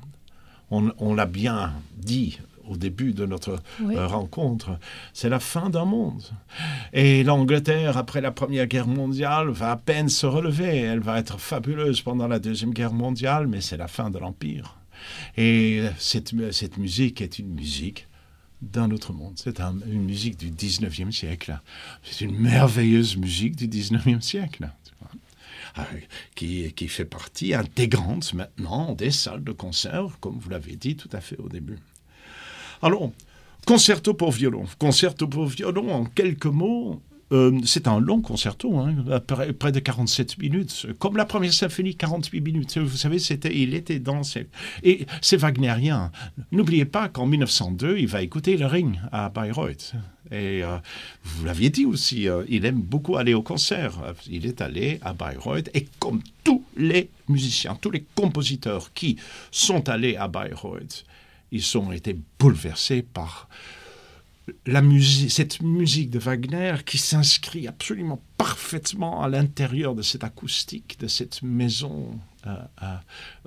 Hein. 0.70 0.92
On, 0.98 1.14
l'a 1.14 1.26
bien 1.26 1.74
dit 1.96 2.38
au 2.68 2.76
début 2.76 3.12
de 3.12 3.26
notre 3.26 3.60
euh, 3.82 4.06
rencontre, 4.06 4.78
c'est 5.12 5.28
la 5.28 5.40
fin 5.40 5.70
d'un 5.70 5.84
monde. 5.84 6.22
Et 6.92 7.24
l'Angleterre, 7.24 7.96
après 7.96 8.20
la 8.20 8.30
Première 8.30 8.66
Guerre 8.66 8.86
mondiale, 8.86 9.48
va 9.50 9.72
à 9.72 9.76
peine 9.76 10.08
se 10.08 10.26
relever. 10.26 10.78
Elle 10.78 11.00
va 11.00 11.18
être 11.18 11.38
fabuleuse 11.38 12.00
pendant 12.02 12.28
la 12.28 12.38
Deuxième 12.38 12.72
Guerre 12.72 12.92
mondiale, 12.92 13.46
mais 13.46 13.60
c'est 13.60 13.76
la 13.76 13.88
fin 13.88 14.10
de 14.10 14.18
l'Empire. 14.18 14.76
Et 15.36 15.82
cette, 15.98 16.32
cette 16.52 16.78
musique 16.78 17.20
est 17.20 17.38
une 17.38 17.52
musique 17.52 18.06
d'un 18.60 18.90
autre 18.92 19.12
monde. 19.12 19.34
C'est 19.36 19.60
une 19.60 20.04
musique 20.04 20.38
du 20.38 20.50
19e 20.50 21.10
siècle. 21.10 21.60
C'est 22.04 22.24
une 22.24 22.38
merveilleuse 22.38 23.16
musique 23.16 23.56
du 23.56 23.66
19e 23.66 24.20
siècle. 24.20 24.70
Ah, 25.74 25.86
qui, 26.34 26.70
qui, 26.74 26.86
fait 26.86 27.06
partie 27.06 27.54
intégrante 27.54 28.34
maintenant 28.34 28.94
des 28.94 29.10
salles 29.10 29.42
de 29.42 29.52
concert, 29.52 30.18
comme 30.20 30.38
vous 30.38 30.50
l'avez 30.50 30.76
dit 30.76 30.96
tout 30.96 31.08
à 31.12 31.20
fait 31.22 31.38
au 31.38 31.48
début. 31.48 31.78
Alors, 32.82 33.12
concerto 33.66 34.14
pour 34.14 34.32
violon. 34.32 34.64
Concerto 34.78 35.28
pour 35.28 35.46
violon, 35.46 35.92
en 35.92 36.04
quelques 36.04 36.46
mots, 36.46 37.00
euh, 37.32 37.58
c'est 37.64 37.88
un 37.88 37.98
long 37.98 38.20
concerto, 38.20 38.76
hein, 38.76 38.94
près 39.58 39.72
de 39.72 39.78
47 39.78 40.36
minutes, 40.38 40.86
comme 40.98 41.16
la 41.16 41.24
première 41.24 41.52
symphonie, 41.52 41.94
48 41.94 42.40
minutes. 42.40 42.78
Vous 42.78 42.96
savez, 42.96 43.18
c'était, 43.18 43.56
il 43.56 43.74
était 43.74 43.98
dans 43.98 44.22
ces... 44.22 44.48
Et 44.82 45.06
c'est 45.22 45.38
wagnérien. 45.38 46.10
N'oubliez 46.50 46.84
pas 46.84 47.08
qu'en 47.08 47.26
1902, 47.26 47.98
il 47.98 48.06
va 48.06 48.22
écouter 48.22 48.56
le 48.56 48.66
Ring 48.66 49.00
à 49.12 49.30
Bayreuth. 49.30 49.94
Et 50.30 50.62
euh, 50.62 50.78
vous 51.24 51.44
l'aviez 51.44 51.70
dit 51.70 51.86
aussi, 51.86 52.28
euh, 52.28 52.44
il 52.48 52.66
aime 52.66 52.80
beaucoup 52.80 53.16
aller 53.16 53.34
au 53.34 53.42
concert. 53.42 53.92
Il 54.28 54.44
est 54.46 54.60
allé 54.60 54.98
à 55.02 55.12
Bayreuth 55.12 55.70
et 55.74 55.86
comme 55.98 56.20
tous 56.44 56.64
les 56.76 57.10
musiciens, 57.28 57.76
tous 57.80 57.90
les 57.90 58.04
compositeurs 58.14 58.92
qui 58.92 59.16
sont 59.50 59.88
allés 59.88 60.16
à 60.16 60.28
Bayreuth, 60.28 61.04
ils 61.52 61.78
ont 61.78 61.92
été 61.92 62.18
bouleversés 62.38 63.02
par 63.02 63.48
la 64.66 64.82
musique, 64.82 65.30
cette 65.30 65.62
musique 65.62 66.10
de 66.10 66.18
Wagner 66.18 66.76
qui 66.84 66.98
s'inscrit 66.98 67.68
absolument 67.68 68.20
parfaitement 68.36 69.22
à 69.22 69.28
l'intérieur 69.28 69.94
de 69.94 70.02
cette 70.02 70.24
acoustique, 70.24 70.98
de 70.98 71.06
cette 71.06 71.42
maison, 71.42 72.18
euh, 72.46 72.56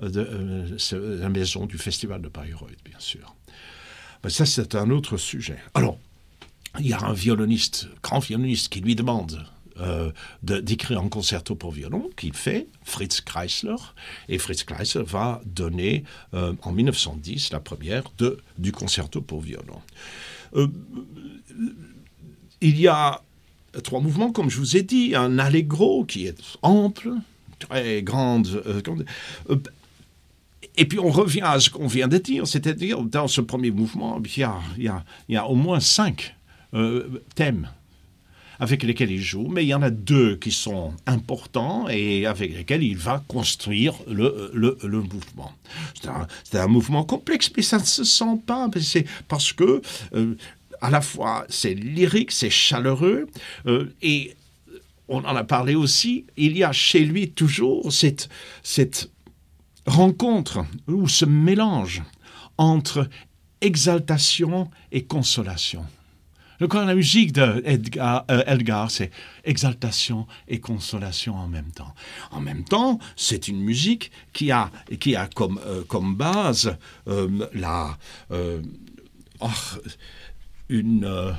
euh, 0.02 0.08
de, 0.08 0.20
euh, 0.20 1.20
la 1.20 1.28
maison 1.28 1.66
du 1.66 1.76
Festival 1.76 2.22
de 2.22 2.28
Bayreuth, 2.28 2.78
bien 2.84 2.98
sûr. 2.98 3.34
Mais 4.24 4.30
ça, 4.30 4.46
c'est 4.46 4.74
un 4.74 4.88
autre 4.90 5.16
sujet. 5.16 5.58
Alors, 5.74 5.98
il 6.78 6.86
y 6.86 6.92
a 6.92 7.02
un 7.04 7.12
violoniste, 7.12 7.88
grand 8.02 8.20
violoniste, 8.20 8.68
qui 8.70 8.80
lui 8.80 8.94
demande 8.94 9.46
d'écrire 10.42 11.00
un 11.00 11.08
concerto 11.08 11.54
pour 11.54 11.72
violon, 11.72 12.10
qu'il 12.16 12.32
fait, 12.32 12.66
Fritz 12.84 13.20
Kreisler, 13.20 13.76
et 14.28 14.38
Fritz 14.38 14.64
Kreisler 14.64 15.04
va 15.04 15.40
donner 15.44 16.04
en 16.32 16.72
1910 16.72 17.52
la 17.52 17.60
première 17.60 18.04
de, 18.18 18.38
du 18.58 18.72
concerto 18.72 19.20
pour 19.20 19.40
violon. 19.40 19.80
Euh, 20.54 20.68
il 22.60 22.80
y 22.80 22.88
a 22.88 23.22
trois 23.84 24.00
mouvements, 24.00 24.32
comme 24.32 24.50
je 24.50 24.58
vous 24.58 24.76
ai 24.76 24.82
dit, 24.82 25.14
un 25.14 25.38
allegro 25.38 26.04
qui 26.04 26.26
est 26.26 26.38
ample, 26.62 27.10
très 27.58 28.02
grande. 28.02 28.62
Euh, 28.66 28.80
euh, 29.50 29.56
et 30.76 30.86
puis 30.86 30.98
on 30.98 31.10
revient 31.10 31.42
à 31.42 31.60
ce 31.60 31.70
qu'on 31.70 31.86
vient 31.86 32.08
de 32.08 32.18
dire, 32.18 32.46
c'est-à-dire 32.46 33.02
dans 33.02 33.28
ce 33.28 33.40
premier 33.40 33.70
mouvement, 33.70 34.20
il 34.24 34.38
y 34.40 34.42
a, 34.42 34.58
il 34.78 35.34
y 35.34 35.36
a, 35.36 35.46
au 35.46 35.54
moins 35.54 35.80
cinq 35.80 36.34
thèmes 37.34 37.70
avec 38.60 38.82
lesquels 38.82 39.10
il 39.10 39.22
joue, 39.22 39.48
mais 39.48 39.64
il 39.64 39.68
y 39.68 39.74
en 39.74 39.82
a 39.82 39.90
deux 39.90 40.36
qui 40.36 40.50
sont 40.50 40.94
importants 41.06 41.88
et 41.88 42.26
avec 42.26 42.56
lesquels 42.56 42.82
il 42.82 42.96
va 42.96 43.22
construire 43.28 43.94
le, 44.08 44.50
le, 44.54 44.78
le 44.82 45.02
mouvement. 45.02 45.52
C'est 45.94 46.08
un, 46.08 46.26
un, 46.60 46.66
mouvement 46.66 47.04
complexe, 47.04 47.50
mais 47.56 47.62
ça 47.62 47.78
ne 47.78 47.84
se 47.84 48.04
sent 48.04 48.40
pas. 48.46 48.68
C'est 48.80 49.06
parce 49.28 49.52
que 49.52 49.82
euh, 50.14 50.36
à 50.80 50.90
la 50.90 51.00
fois 51.00 51.46
c'est 51.48 51.74
lyrique, 51.74 52.32
c'est 52.32 52.50
chaleureux 52.50 53.26
euh, 53.66 53.92
et 54.02 54.34
on 55.08 55.18
en 55.18 55.36
a 55.36 55.44
parlé 55.44 55.74
aussi, 55.74 56.26
il 56.36 56.56
y 56.56 56.64
a 56.64 56.72
chez 56.72 57.04
lui 57.04 57.30
toujours 57.30 57.92
cette, 57.92 58.28
cette 58.62 59.10
rencontre 59.86 60.64
ou 60.88 61.08
ce 61.08 61.24
mélange 61.24 62.02
entre 62.58 63.08
exaltation 63.60 64.70
et 64.92 65.04
consolation. 65.04 65.84
Le 66.60 66.66
la 66.86 66.94
musique 66.94 67.32
d'Edgar, 67.32 68.24
euh, 68.30 68.88
c'est 68.88 69.10
exaltation 69.44 70.26
et 70.48 70.60
consolation 70.60 71.34
en 71.34 71.48
même 71.48 71.70
temps. 71.74 71.94
En 72.30 72.40
même 72.40 72.64
temps, 72.64 72.98
c'est 73.14 73.48
une 73.48 73.60
musique 73.60 74.10
qui 74.32 74.50
a, 74.50 74.70
qui 75.00 75.16
a 75.16 75.26
comme, 75.26 75.60
euh, 75.66 75.82
comme 75.86 76.14
base 76.14 76.76
euh, 77.08 77.46
la, 77.52 77.98
oh, 79.40 79.48
une, 80.68 81.34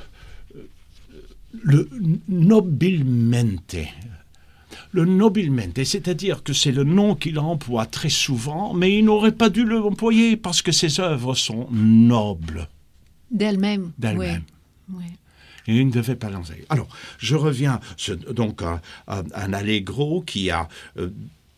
le 1.63 1.89
nobilmente. 2.27 3.75
Le 4.91 5.06
nobilmente, 5.06 5.84
c'est-à-dire 5.84 6.43
que 6.43 6.53
c'est 6.53 6.71
le 6.71 6.84
nom 6.84 7.15
qu'il 7.15 7.39
emploie 7.39 7.86
très 7.86 8.10
souvent, 8.10 8.73
mais 8.73 8.97
il 8.97 9.06
n'aurait 9.06 9.32
pas 9.32 9.49
dû 9.49 9.65
l'employer 9.65 10.38
parce 10.38 10.62
que 10.62 10.71
ses 10.71 10.99
œuvres 10.99 11.34
sont 11.36 11.67
nobles. 11.71 12.67
D'elles-mêmes. 13.32 13.91
D'elles-mêmes. 13.97 14.43
Il 15.67 15.88
ne 15.88 15.91
devait 15.91 16.15
pas 16.15 16.30
lancer. 16.30 16.65
Alors, 16.69 16.88
je 17.17 17.36
reviens 17.36 17.80
donc 18.32 18.62
à, 18.62 18.82
un 19.08 19.54
allegro 19.54 20.21
qui 20.21 20.50
a, 20.50 20.69
euh, 20.97 21.10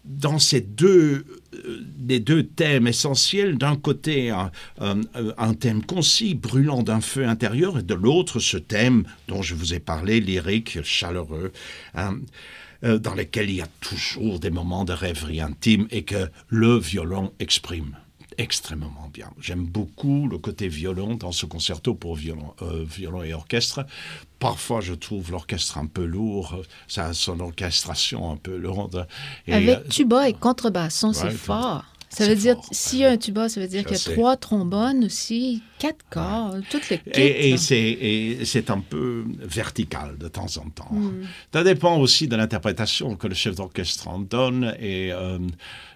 dans 0.03 0.39
ces 0.39 0.61
deux 0.61 1.25
les 2.07 2.19
deux 2.19 2.43
thèmes 2.43 2.87
essentiels. 2.87 3.57
D'un 3.57 3.75
côté, 3.75 4.29
un, 4.29 4.51
un- 4.79 5.53
thème 5.53 5.83
concis, 5.83 6.35
brûlant 6.35 6.83
d'un 6.83 7.01
feu 7.01 7.27
intérieur, 7.27 7.79
et 7.79 7.83
de 7.83 7.93
l'autre, 7.93 8.39
ce 8.39 8.57
thème 8.57 9.03
dont 9.27 9.41
je 9.41 9.55
vous 9.55 9.73
ai 9.73 9.79
parlé, 9.79 10.19
lyrique, 10.19 10.81
chaleureux, 10.83 11.51
hein, 11.95 12.17
euh, 12.83 12.97
dans 12.97 13.13
lequel 13.13 13.49
il 13.49 13.57
y 13.57 13.61
a 13.61 13.67
toujours 13.81 14.39
des 14.39 14.49
moments 14.51 14.85
de 14.85 14.93
rêverie 14.93 15.41
intime 15.41 15.87
et 15.91 16.03
que 16.03 16.29
le 16.47 16.77
violon 16.77 17.33
exprime 17.39 17.95
extrêmement 18.39 19.09
bien. 19.13 19.29
J'aime 19.39 19.65
beaucoup 19.65 20.27
le 20.27 20.37
côté 20.37 20.69
violon 20.69 21.15
dans 21.15 21.33
ce 21.33 21.45
concerto 21.45 21.93
pour 21.93 22.15
violon, 22.15 22.53
euh, 22.61 22.85
violon 22.87 23.21
et 23.21 23.33
orchestre. 23.33 23.85
Parfois, 24.39 24.79
je 24.79 24.93
trouve 24.93 25.29
l'orchestre 25.31 25.77
un 25.77 25.85
peu 25.85 26.05
lourd, 26.05 26.61
ça 26.87 27.07
a 27.07 27.13
son 27.13 27.41
orchestration 27.41 28.31
un 28.31 28.37
peu 28.37 28.55
lourde. 28.55 29.05
Et, 29.45 29.53
Avec 29.53 29.69
euh, 29.69 29.87
tuba 29.89 30.29
et 30.29 30.33
contrebasson, 30.33 31.11
c'est 31.11 31.25
ouais, 31.25 31.31
fort. 31.31 31.83
Ça 32.09 32.23
c'est 32.23 32.29
veut 32.29 32.35
dire, 32.35 32.57
s'il 32.71 32.99
y 32.99 33.05
a 33.05 33.11
un 33.11 33.17
tuba, 33.17 33.49
ça 33.49 33.61
veut 33.61 33.67
dire 33.67 33.83
qu'il 33.83 33.95
y 33.95 33.99
a 33.99 34.13
trois 34.13 34.35
trombones 34.35 35.05
aussi, 35.05 35.61
quatre 35.77 36.03
corps, 36.09 36.55
tout 36.71 36.79
le 36.89 36.97
kit. 36.97 37.11
Et, 37.13 37.55
c'est, 37.57 37.77
et 37.77 38.45
c'est 38.45 38.71
un 38.71 38.79
peu 38.79 39.25
vertical 39.37 40.17
de 40.17 40.27
temps 40.27 40.47
en 40.57 40.69
temps. 40.71 40.91
Hmm. 40.91 41.21
Ça 41.53 41.63
dépend 41.63 41.97
aussi 41.99 42.27
de 42.27 42.35
l'interprétation 42.35 43.15
que 43.15 43.27
le 43.27 43.35
chef 43.35 43.55
d'orchestre 43.55 44.07
en 44.07 44.19
donne 44.19 44.75
et, 44.79 45.11
euh, 45.11 45.37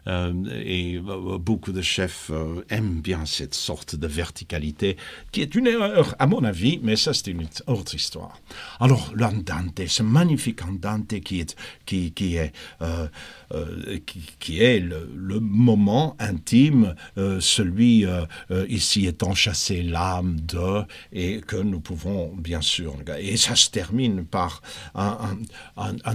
et 0.08 0.98
euh, 0.98 1.38
beaucoup 1.38 1.72
de 1.72 1.82
chefs 1.82 2.30
euh, 2.32 2.64
aiment 2.70 3.02
bien 3.02 3.26
cette 3.26 3.54
sorte 3.54 3.96
de 3.96 4.08
verticalité 4.08 4.98
qui 5.32 5.42
est 5.42 5.56
une 5.56 5.68
erreur 5.68 6.16
à 6.20 6.28
mon 6.28 6.44
avis, 6.44 6.80
mais 6.84 6.96
ça 6.96 7.14
c'est 7.14 7.28
une 7.28 7.48
autre 7.68 7.96
histoire. 7.96 8.40
Alors 8.80 9.12
l'andante, 9.16 9.82
ce 9.88 10.04
magnifique 10.04 10.64
andante 10.66 11.20
qui 11.22 11.40
est, 11.40 11.56
qui, 11.86 12.36
est, 12.36 12.54
euh, 12.82 13.08
euh, 13.54 14.00
qui, 14.40 14.62
est 14.62 14.80
le, 14.80 15.40
moment 15.40 16.16
intime, 16.20 16.96
euh, 17.18 17.40
celui 17.40 18.06
euh, 18.06 18.26
euh, 18.52 18.66
ici 18.70 19.06
est 19.06 19.24
enchâssé 19.24 19.84
l'âme 19.84 20.40
de, 20.42 20.84
et 21.12 21.42
que 21.42 21.58
nous 21.58 21.80
pouvons 21.80 22.34
bien 22.36 22.62
sûr. 22.62 22.96
Et 23.20 23.38
ça 23.38 23.56
se 23.56 23.70
termine 23.70 24.26
par 24.26 24.62
un, 24.96 25.36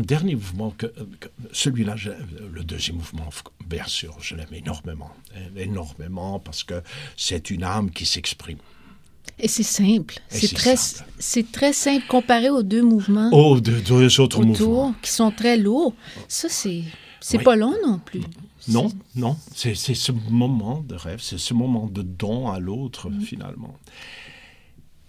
dernier 0.01 0.35
mouvement, 0.35 0.75
celui-là, 1.53 1.97
le 2.53 2.65
deuxième 2.65 2.97
mouvement, 2.97 3.29
sûr, 3.87 4.17
je 4.21 4.35
l'aime 4.35 4.53
énormément, 4.53 5.11
énormément, 5.57 6.39
parce 6.41 6.65
que 6.65 6.83
c'est 7.17 7.51
une 7.51 7.65
âme 7.65 7.91
qui 7.91 8.07
s'exprime. 8.07 8.59
Et 9.39 9.47
c'est 9.49 9.63
simple. 9.63 10.19
C'est 10.29 10.53
très, 10.55 10.77
simple. 10.77 11.09
c'est 11.19 11.53
très 11.53 11.73
simple 11.73 12.05
comparé 12.09 12.51
aux 12.51 12.63
deux 12.63 12.83
mouvements 12.83 13.31
Oh, 13.33 13.61
deux 13.61 14.21
autres 14.21 14.43
mouvements. 14.43 14.89
autour 14.89 14.95
qui 15.03 15.11
sont 15.13 15.31
très 15.31 15.57
lourds. 15.57 15.95
Ça, 16.27 16.49
c'est, 16.49 16.83
c'est 17.21 17.39
Oui. 17.39 17.45
pas 17.45 17.55
long 17.57 17.75
non 17.87 17.99
plus. 18.05 18.23
Non, 18.67 18.91
non, 19.15 19.37
c'est 19.55 19.75
ce 19.75 20.13
moment 20.13 20.81
de 20.87 20.95
rêve, 20.95 21.21
c'est 21.23 21.39
ce 21.39 21.55
moment 21.55 21.87
de 21.87 22.03
don 22.03 22.49
à 22.51 22.59
l'autre, 22.59 23.09
Mm. 23.11 23.21
finalement. 23.21 23.75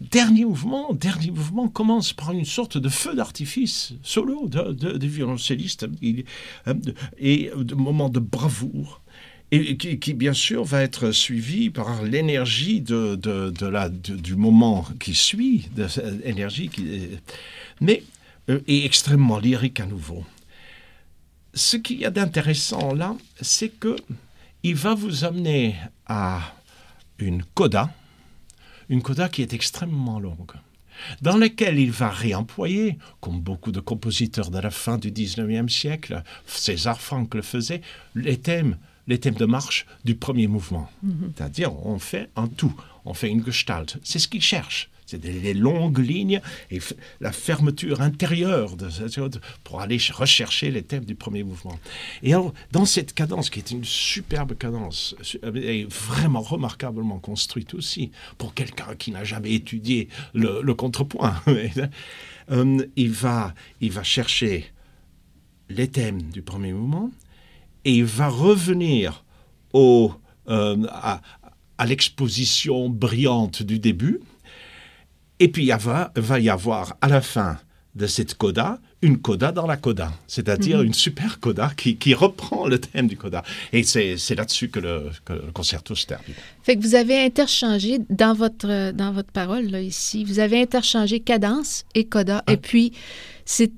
Dernier 0.02 0.46
mouvement, 0.46 0.94
dernier 0.94 1.32
mouvement 1.32 1.68
commence 1.68 2.14
par 2.14 2.32
une 2.32 2.46
sorte 2.46 2.78
de 2.78 2.88
feu 2.88 3.16
d'artifice 3.16 3.94
solo 4.02 4.48
de, 4.48 4.72
de, 4.72 5.08
violoncelliste 5.08 5.88
euh, 6.04 6.74
et 7.18 7.52
de 7.56 7.76
moment 7.76 8.10
de 8.10 8.20
bravoure. 8.20 9.02
Et 9.52 9.78
qui, 9.78 10.14
bien 10.14 10.34
sûr 10.34 10.64
va 10.64 10.84
être 10.84 11.12
suivi 11.12 11.72
par 11.72 12.04
l'énergie 12.04 12.82
de, 12.82 13.16
de, 13.16 13.66
la, 13.66 13.90
du 13.90 14.36
moment 14.36 14.86
qui 15.00 15.16
suit, 15.16 15.70
de 15.76 15.88
énergie 16.24 16.70
qui, 16.70 17.10
mais 17.82 18.04
euh, 18.50 18.60
est 18.68 18.86
extrêmement 18.86 19.40
lyrique 19.40 19.80
à 19.80 19.88
nouveau 19.88 20.24
ce 21.54 21.78
qu'il 21.78 22.00
y 22.00 22.06
a 22.06 22.10
d'intéressant 22.10 22.94
là, 22.94 23.16
c'est 23.42 23.70
que 23.70 23.96
il 24.64 24.76
va 24.76 24.94
vous 24.94 25.24
amener 25.24 25.76
à 26.06 26.42
une 27.18 27.44
coda, 27.54 27.90
une 28.90 29.02
coda 29.02 29.30
qui 29.30 29.42
est 29.42 29.54
extrêmement 29.54 30.20
longue, 30.20 30.54
dans 31.22 31.38
laquelle 31.38 31.80
il 31.80 31.92
va 31.92 32.10
réemployer, 32.10 32.98
comme 33.22 33.40
beaucoup 33.40 33.72
de 33.72 33.80
compositeurs 33.80 34.52
de 34.52 34.60
la 34.60 34.72
fin 34.72 34.98
du 34.98 35.12
19e 35.12 35.70
siècle, 35.70 36.24
César 36.46 37.00
Franck 37.00 37.36
le 37.36 37.42
faisait, 37.42 37.82
les 38.16 38.38
thèmes, 38.38 38.78
les 39.08 39.20
thèmes 39.20 39.36
de 39.36 39.46
marche 39.46 39.86
du 40.04 40.16
premier 40.16 40.48
mouvement. 40.48 40.90
C'est-à-dire, 41.36 41.74
on 41.86 42.00
fait 42.00 42.30
un 42.36 42.48
tout, 42.48 42.76
on 43.06 43.14
fait 43.14 43.30
une 43.30 43.46
gestalt. 43.46 43.98
C'est 44.04 44.20
ce 44.20 44.28
qu'il 44.28 44.42
cherche. 44.42 44.90
C'est 45.10 45.18
des, 45.18 45.40
des 45.40 45.56
longues 45.56 45.98
lignes 45.98 46.40
et 46.70 46.80
la 47.20 47.32
fermeture 47.32 48.00
intérieure 48.02 48.76
de, 48.76 48.90
pour 49.64 49.82
aller 49.82 49.98
ch- 49.98 50.12
rechercher 50.12 50.70
les 50.70 50.84
thèmes 50.84 51.04
du 51.04 51.16
premier 51.16 51.42
mouvement. 51.42 51.80
Et 52.22 52.32
alors, 52.32 52.54
dans 52.72 52.86
cette 52.86 53.16
cadence, 53.16 53.50
qui 53.50 53.58
est 53.58 53.72
une 53.72 53.84
superbe 53.84 54.56
cadence, 54.56 55.16
su- 55.24 55.40
et 55.56 55.86
vraiment 55.86 56.42
remarquablement 56.42 57.18
construite 57.18 57.74
aussi, 57.74 58.12
pour 58.38 58.54
quelqu'un 58.54 58.94
qui 59.00 59.10
n'a 59.10 59.24
jamais 59.24 59.54
étudié 59.54 60.10
le, 60.36 60.62
contrepoint, 60.76 61.42
euh, 62.52 62.86
il, 62.96 63.12
va, 63.12 63.56
il 63.82 63.92
va 63.92 64.04
chercher 64.04 64.68
les 65.70 65.88
thèmes 65.88 66.22
du 66.22 66.44
premier 66.44 66.72
mouvement 66.74 67.10
et 67.84 67.96
il 67.96 68.06
va 68.06 68.28
revenir 68.30 69.24
au, 69.74 70.14
euh, 70.50 70.86
à 71.80 71.86
l'exposition 71.88 72.90
brillante 72.90 73.64
du 73.64 73.80
début. 73.80 74.20
Et 75.40 75.48
puis 75.48 75.66
il 75.66 75.74
va, 75.74 76.12
va 76.16 76.40
y 76.40 76.50
avoir 76.50 76.98
à 77.02 77.08
la 77.08 77.22
fin 77.22 77.58
de 77.96 78.08
cette 78.08 78.36
coda 78.36 78.80
une 79.02 79.18
coda 79.20 79.52
dans 79.52 79.66
la 79.66 79.78
coda, 79.78 80.12
c'est-à-dire 80.28 80.82
une 80.82 80.94
super 80.94 81.40
coda 81.40 81.72
qui, 81.76 81.96
qui 81.96 82.14
reprend 82.14 82.68
le 82.68 82.80
thème 82.80 83.08
du 83.08 83.16
coda. 83.16 83.44
Et 83.72 83.84
c'est 83.84 84.36
là-dessus 84.36 84.70
que 84.70 84.80
le, 84.80 85.10
que 85.24 85.34
le 85.34 85.52
concerto 85.54 85.96
se 85.96 86.06
termine. 86.06 86.36
Fait 86.64 86.76
que 86.76 86.82
vous 86.82 86.96
avez 86.96 87.24
interchangé 87.24 88.00
dans 88.10 88.34
votre, 88.34 88.92
dans 88.92 89.14
votre 89.14 89.32
parole, 89.32 89.68
là, 89.68 89.82
ici, 89.82 90.26
vous 90.26 90.40
avez 90.40 90.62
interchangé 90.62 91.22
cadence 91.22 91.86
et 91.96 92.06
coda. 92.06 92.44
Ah. 92.46 92.54
Et 92.54 92.58
puis, 92.58 92.92
c'est 93.46 93.70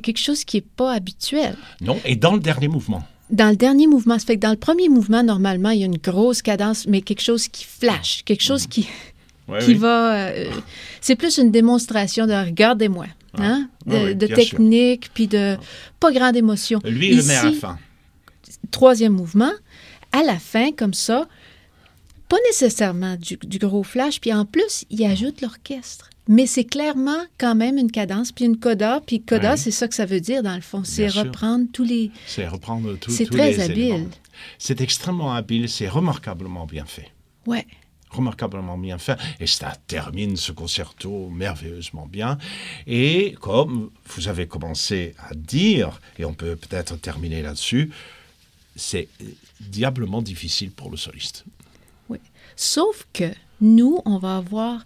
quelque 0.00 0.20
chose 0.20 0.44
qui 0.44 0.58
n'est 0.58 0.66
pas 0.76 0.92
habituel. 0.92 1.56
Non, 1.80 1.98
et 2.04 2.14
dans 2.14 2.34
le 2.34 2.40
dernier 2.40 2.68
mouvement. 2.68 3.02
Dans 3.30 3.50
le 3.50 3.56
dernier 3.56 3.86
mouvement, 3.86 4.18
ça 4.18 4.26
fait 4.26 4.36
que 4.36 4.40
dans 4.40 4.50
le 4.50 4.56
premier 4.56 4.88
mouvement, 4.88 5.22
normalement, 5.22 5.70
il 5.70 5.80
y 5.80 5.82
a 5.82 5.86
une 5.86 5.98
grosse 5.98 6.42
cadence, 6.42 6.86
mais 6.86 7.00
quelque 7.00 7.22
chose 7.22 7.46
qui 7.46 7.64
flash, 7.64 8.22
quelque 8.24 8.42
chose 8.42 8.66
qui, 8.66 8.88
Qui 9.58 9.72
oui. 9.72 9.74
va... 9.74 10.14
euh, 10.14 10.50
c'est 11.00 11.16
plus 11.16 11.38
une 11.38 11.50
démonstration 11.50 12.26
de 12.26 12.32
«regardez-moi 12.46 13.06
hein, 13.38 13.68
de, 13.86 14.26
technique, 14.26 15.10
puis 15.14 15.26
de 15.26 15.56
pas 15.98 16.12
grande 16.12 16.36
émotion. 16.36 16.80
Lui, 16.84 17.10
il 17.10 17.16
le 17.18 17.22
met 17.24 17.36
à 17.36 17.44
la 17.44 17.52
fin. 17.52 17.78
troisième 18.70 19.12
mouvement, 19.12 19.52
à 20.12 20.22
la 20.22 20.38
fin, 20.38 20.72
comme 20.72 20.94
ça, 20.94 21.26
pas 22.28 22.36
nécessairement 22.48 23.16
du, 23.16 23.36
du 23.42 23.58
gros 23.58 23.82
flash, 23.82 24.20
puis 24.20 24.32
en 24.32 24.44
plus, 24.44 24.84
il 24.90 25.04
ajoute 25.04 25.40
l'orchestre. 25.40 26.10
Mais 26.28 26.46
c'est 26.46 26.64
clairement 26.64 27.24
quand 27.38 27.56
même 27.56 27.76
une 27.76 27.90
cadence, 27.90 28.30
puis 28.30 28.44
une 28.44 28.56
coda, 28.56 29.00
puis 29.04 29.20
coda, 29.20 29.56
c'est 29.56 29.72
ça 29.72 29.88
que 29.88 29.94
ça 29.96 30.06
veut 30.06 30.20
dire 30.20 30.44
dans 30.44 30.54
le 30.54 30.60
fond, 30.60 30.84
c'est 30.84 31.08
sûr. 31.08 31.24
reprendre 31.24 31.66
tous 31.72 31.82
les... 31.82 32.12
C'est 32.26 32.46
reprendre 32.46 32.94
tout, 32.98 33.10
C'est 33.10 33.24
tous 33.24 33.36
très 33.36 33.52
les 33.52 33.60
habile. 33.60 33.78
éléments. 33.78 34.10
C'est 34.58 34.80
extrêmement 34.80 35.32
habile, 35.34 35.68
c'est 35.68 35.88
remarquablement 35.88 36.66
bien 36.66 36.84
fait. 36.84 37.10
Ouais. 37.46 37.66
Remarquablement 38.10 38.76
bien 38.76 38.98
fait. 38.98 39.18
Et 39.38 39.46
ça 39.46 39.72
termine 39.86 40.36
ce 40.36 40.52
concerto 40.52 41.28
merveilleusement 41.30 42.06
bien. 42.06 42.38
Et 42.86 43.36
comme 43.40 43.90
vous 44.06 44.28
avez 44.28 44.46
commencé 44.46 45.14
à 45.18 45.34
dire, 45.34 46.00
et 46.18 46.24
on 46.24 46.34
peut 46.34 46.56
peut-être 46.56 46.96
terminer 46.96 47.42
là-dessus, 47.42 47.90
c'est 48.76 49.08
diablement 49.60 50.22
difficile 50.22 50.70
pour 50.70 50.90
le 50.90 50.96
soliste. 50.96 51.44
Sauf 52.56 53.06
que 53.12 53.32
nous, 53.60 54.00
on 54.04 54.18
va 54.18 54.36
avoir... 54.36 54.84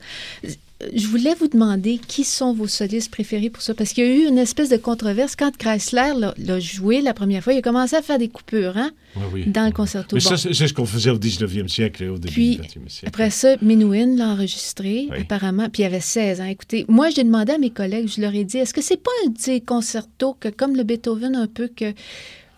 Je 0.95 1.07
voulais 1.07 1.35
vous 1.35 1.47
demander 1.47 1.99
qui 1.99 2.25
sont 2.25 2.53
vos 2.53 2.67
solistes 2.67 3.11
préférés 3.11 3.49
pour 3.49 3.63
ça, 3.63 3.75
parce 3.75 3.93
qu'il 3.93 4.05
y 4.05 4.09
a 4.09 4.15
eu 4.15 4.29
une 4.29 4.39
espèce 4.39 4.69
de 4.69 4.77
controverse 4.77 5.37
quand 5.37 5.57
Chrysler 5.57 6.13
l'a 6.37 6.61
joué 6.61 7.01
la 7.01 7.15
première 7.15 7.43
fois. 7.45 7.53
Il 7.53 7.59
a 7.59 7.63
commencé 7.63 7.95
à 7.95 8.03
faire 8.03 8.19
des 8.19 8.29
coupures 8.29 8.77
hein, 8.77 8.91
Oui, 9.17 9.23
oui. 9.33 9.45
dans 9.47 9.67
le 9.67 9.73
concerto. 9.73 10.17
Mais 10.17 10.23
Bon. 10.23 10.37
ça, 10.37 10.37
c'est 10.53 10.67
ce 10.67 10.75
qu'on 10.75 10.85
faisait 10.85 11.11
au 11.11 11.19
19e 11.19 11.69
siècle 11.69 12.03
et 12.03 12.09
au 12.09 12.19
début 12.19 12.35
Puis, 12.35 12.57
du 12.57 12.63
20e 12.63 12.89
siècle. 12.89 13.07
Après 13.07 13.31
ça, 13.31 13.57
Menuhin 13.63 14.17
l'a 14.17 14.29
enregistré, 14.31 15.07
Oui. 15.11 15.21
apparemment, 15.21 15.69
puis 15.71 15.83
il 15.85 15.87
avait 15.87 16.01
16 16.01 16.41
ans. 16.41 16.47
Écoutez, 16.47 16.85
moi, 16.89 17.09
j'ai 17.09 17.23
demandé 17.25 17.53
à 17.53 17.59
mes 17.59 17.71
collègues, 17.71 18.09
je 18.15 18.21
leur 18.21 18.35
ai 18.35 18.45
dit, 18.45 18.59
est-ce 18.59 18.75
que 18.75 18.83
c'est 18.83 19.01
pas 19.01 19.13
un 19.27 19.31
de 19.31 19.39
ces 19.39 19.61
concertos 19.61 20.37
que, 20.39 20.49
comme 20.49 20.77
le 20.77 20.83
Beethoven, 20.83 21.37
un 21.37 21.47
peu 21.47 21.69
que 21.69 21.95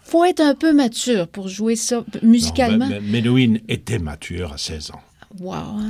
faut 0.03 0.25
être 0.25 0.41
un 0.41 0.55
peu 0.55 0.73
mature 0.73 1.29
pour 1.29 1.49
jouer 1.49 1.77
ça 1.77 2.03
musicalement? 2.23 2.89
Non, 2.89 3.37
était 3.69 3.99
mature 3.99 4.53
à 4.55 4.59
16 4.59 4.93
ans. 4.93 5.01
Wow! 5.39 5.83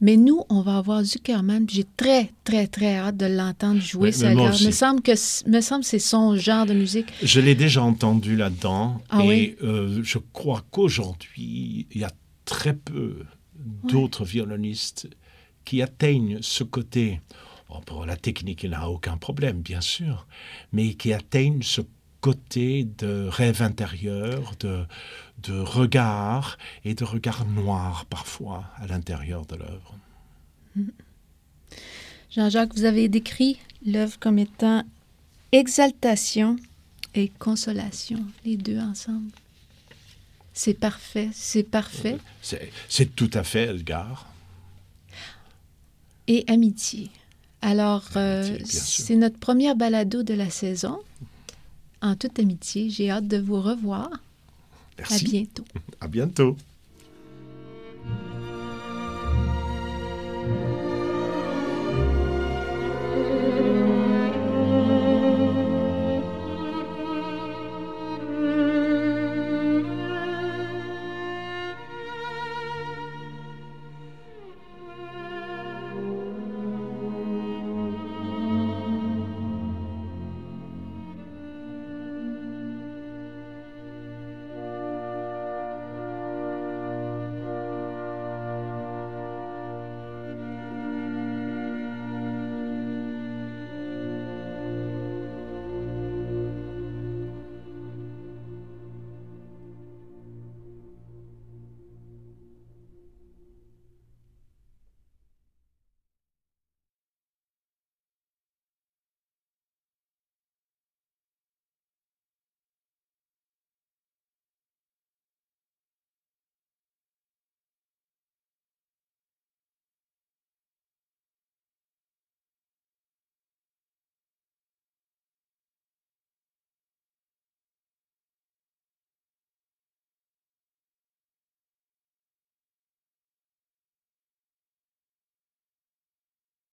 Mais 0.00 0.16
nous, 0.16 0.42
on 0.50 0.60
va 0.60 0.76
avoir 0.76 1.02
Zuckerman, 1.02 1.66
j'ai 1.68 1.84
très, 1.96 2.30
très, 2.44 2.66
très 2.66 2.96
hâte 2.96 3.16
de 3.16 3.26
l'entendre 3.26 3.80
jouer 3.80 4.12
ça. 4.12 4.34
me 4.34 4.70
semble 4.70 5.00
que 5.00 5.12
me 5.48 5.60
semble 5.60 5.84
c'est 5.84 5.98
son 5.98 6.36
genre 6.36 6.66
de 6.66 6.74
musique. 6.74 7.12
Je 7.22 7.40
l'ai 7.40 7.54
déjà 7.54 7.82
entendu 7.82 8.36
là-dedans. 8.36 9.00
Ah 9.08 9.24
et 9.24 9.28
oui? 9.28 9.56
euh, 9.62 10.00
je 10.02 10.18
crois 10.18 10.62
qu'aujourd'hui, 10.70 11.86
il 11.90 12.00
y 12.00 12.04
a 12.04 12.12
très 12.44 12.74
peu 12.74 13.24
d'autres 13.84 14.24
violonistes 14.24 15.08
qui 15.64 15.82
atteignent 15.82 16.38
ce 16.42 16.62
côté. 16.62 17.20
Bon, 17.68 17.80
pour 17.80 18.06
la 18.06 18.16
technique, 18.16 18.62
il 18.62 18.70
n'a 18.70 18.88
aucun 18.88 19.16
problème, 19.16 19.60
bien 19.60 19.80
sûr, 19.80 20.26
mais 20.72 20.94
qui 20.94 21.12
atteignent 21.12 21.62
ce 21.62 21.80
côté 22.20 22.86
de 22.98 23.28
rêve 23.28 23.62
intérieur, 23.62 24.54
de, 24.60 24.84
de 25.42 25.58
regard 25.58 26.58
et 26.84 26.94
de 26.94 27.04
regard 27.04 27.44
noir 27.44 28.06
parfois 28.06 28.64
à 28.76 28.86
l'intérieur 28.86 29.46
de 29.46 29.56
l'œuvre. 29.56 29.94
Jean-Jacques, 32.30 32.74
vous 32.74 32.84
avez 32.84 33.08
décrit 33.08 33.58
l'œuvre 33.84 34.18
comme 34.18 34.38
étant 34.38 34.82
exaltation 35.52 36.56
et 37.14 37.28
consolation, 37.38 38.24
les 38.44 38.56
deux 38.56 38.78
ensemble. 38.78 39.30
C'est 40.52 40.74
parfait, 40.74 41.30
c'est 41.32 41.62
parfait. 41.62 42.18
C'est 42.88 43.14
tout 43.14 43.30
à 43.34 43.42
fait 43.42 43.68
Edgar. 43.68 44.26
Et 46.28 46.44
amitié. 46.48 47.10
Alors, 47.62 48.04
euh, 48.16 48.58
c'est 48.64 49.16
notre 49.16 49.38
première 49.38 49.76
balado 49.76 50.22
de 50.22 50.34
la 50.34 50.50
saison. 50.50 50.98
En 52.02 52.16
toute 52.16 52.38
amitié, 52.38 52.90
j'ai 52.90 53.10
hâte 53.10 53.28
de 53.28 53.38
vous 53.38 53.60
revoir. 53.60 54.10
Merci. 54.98 55.26
À 55.26 55.28
bientôt. 55.28 55.64
À 56.00 56.08
bientôt. 56.08 56.56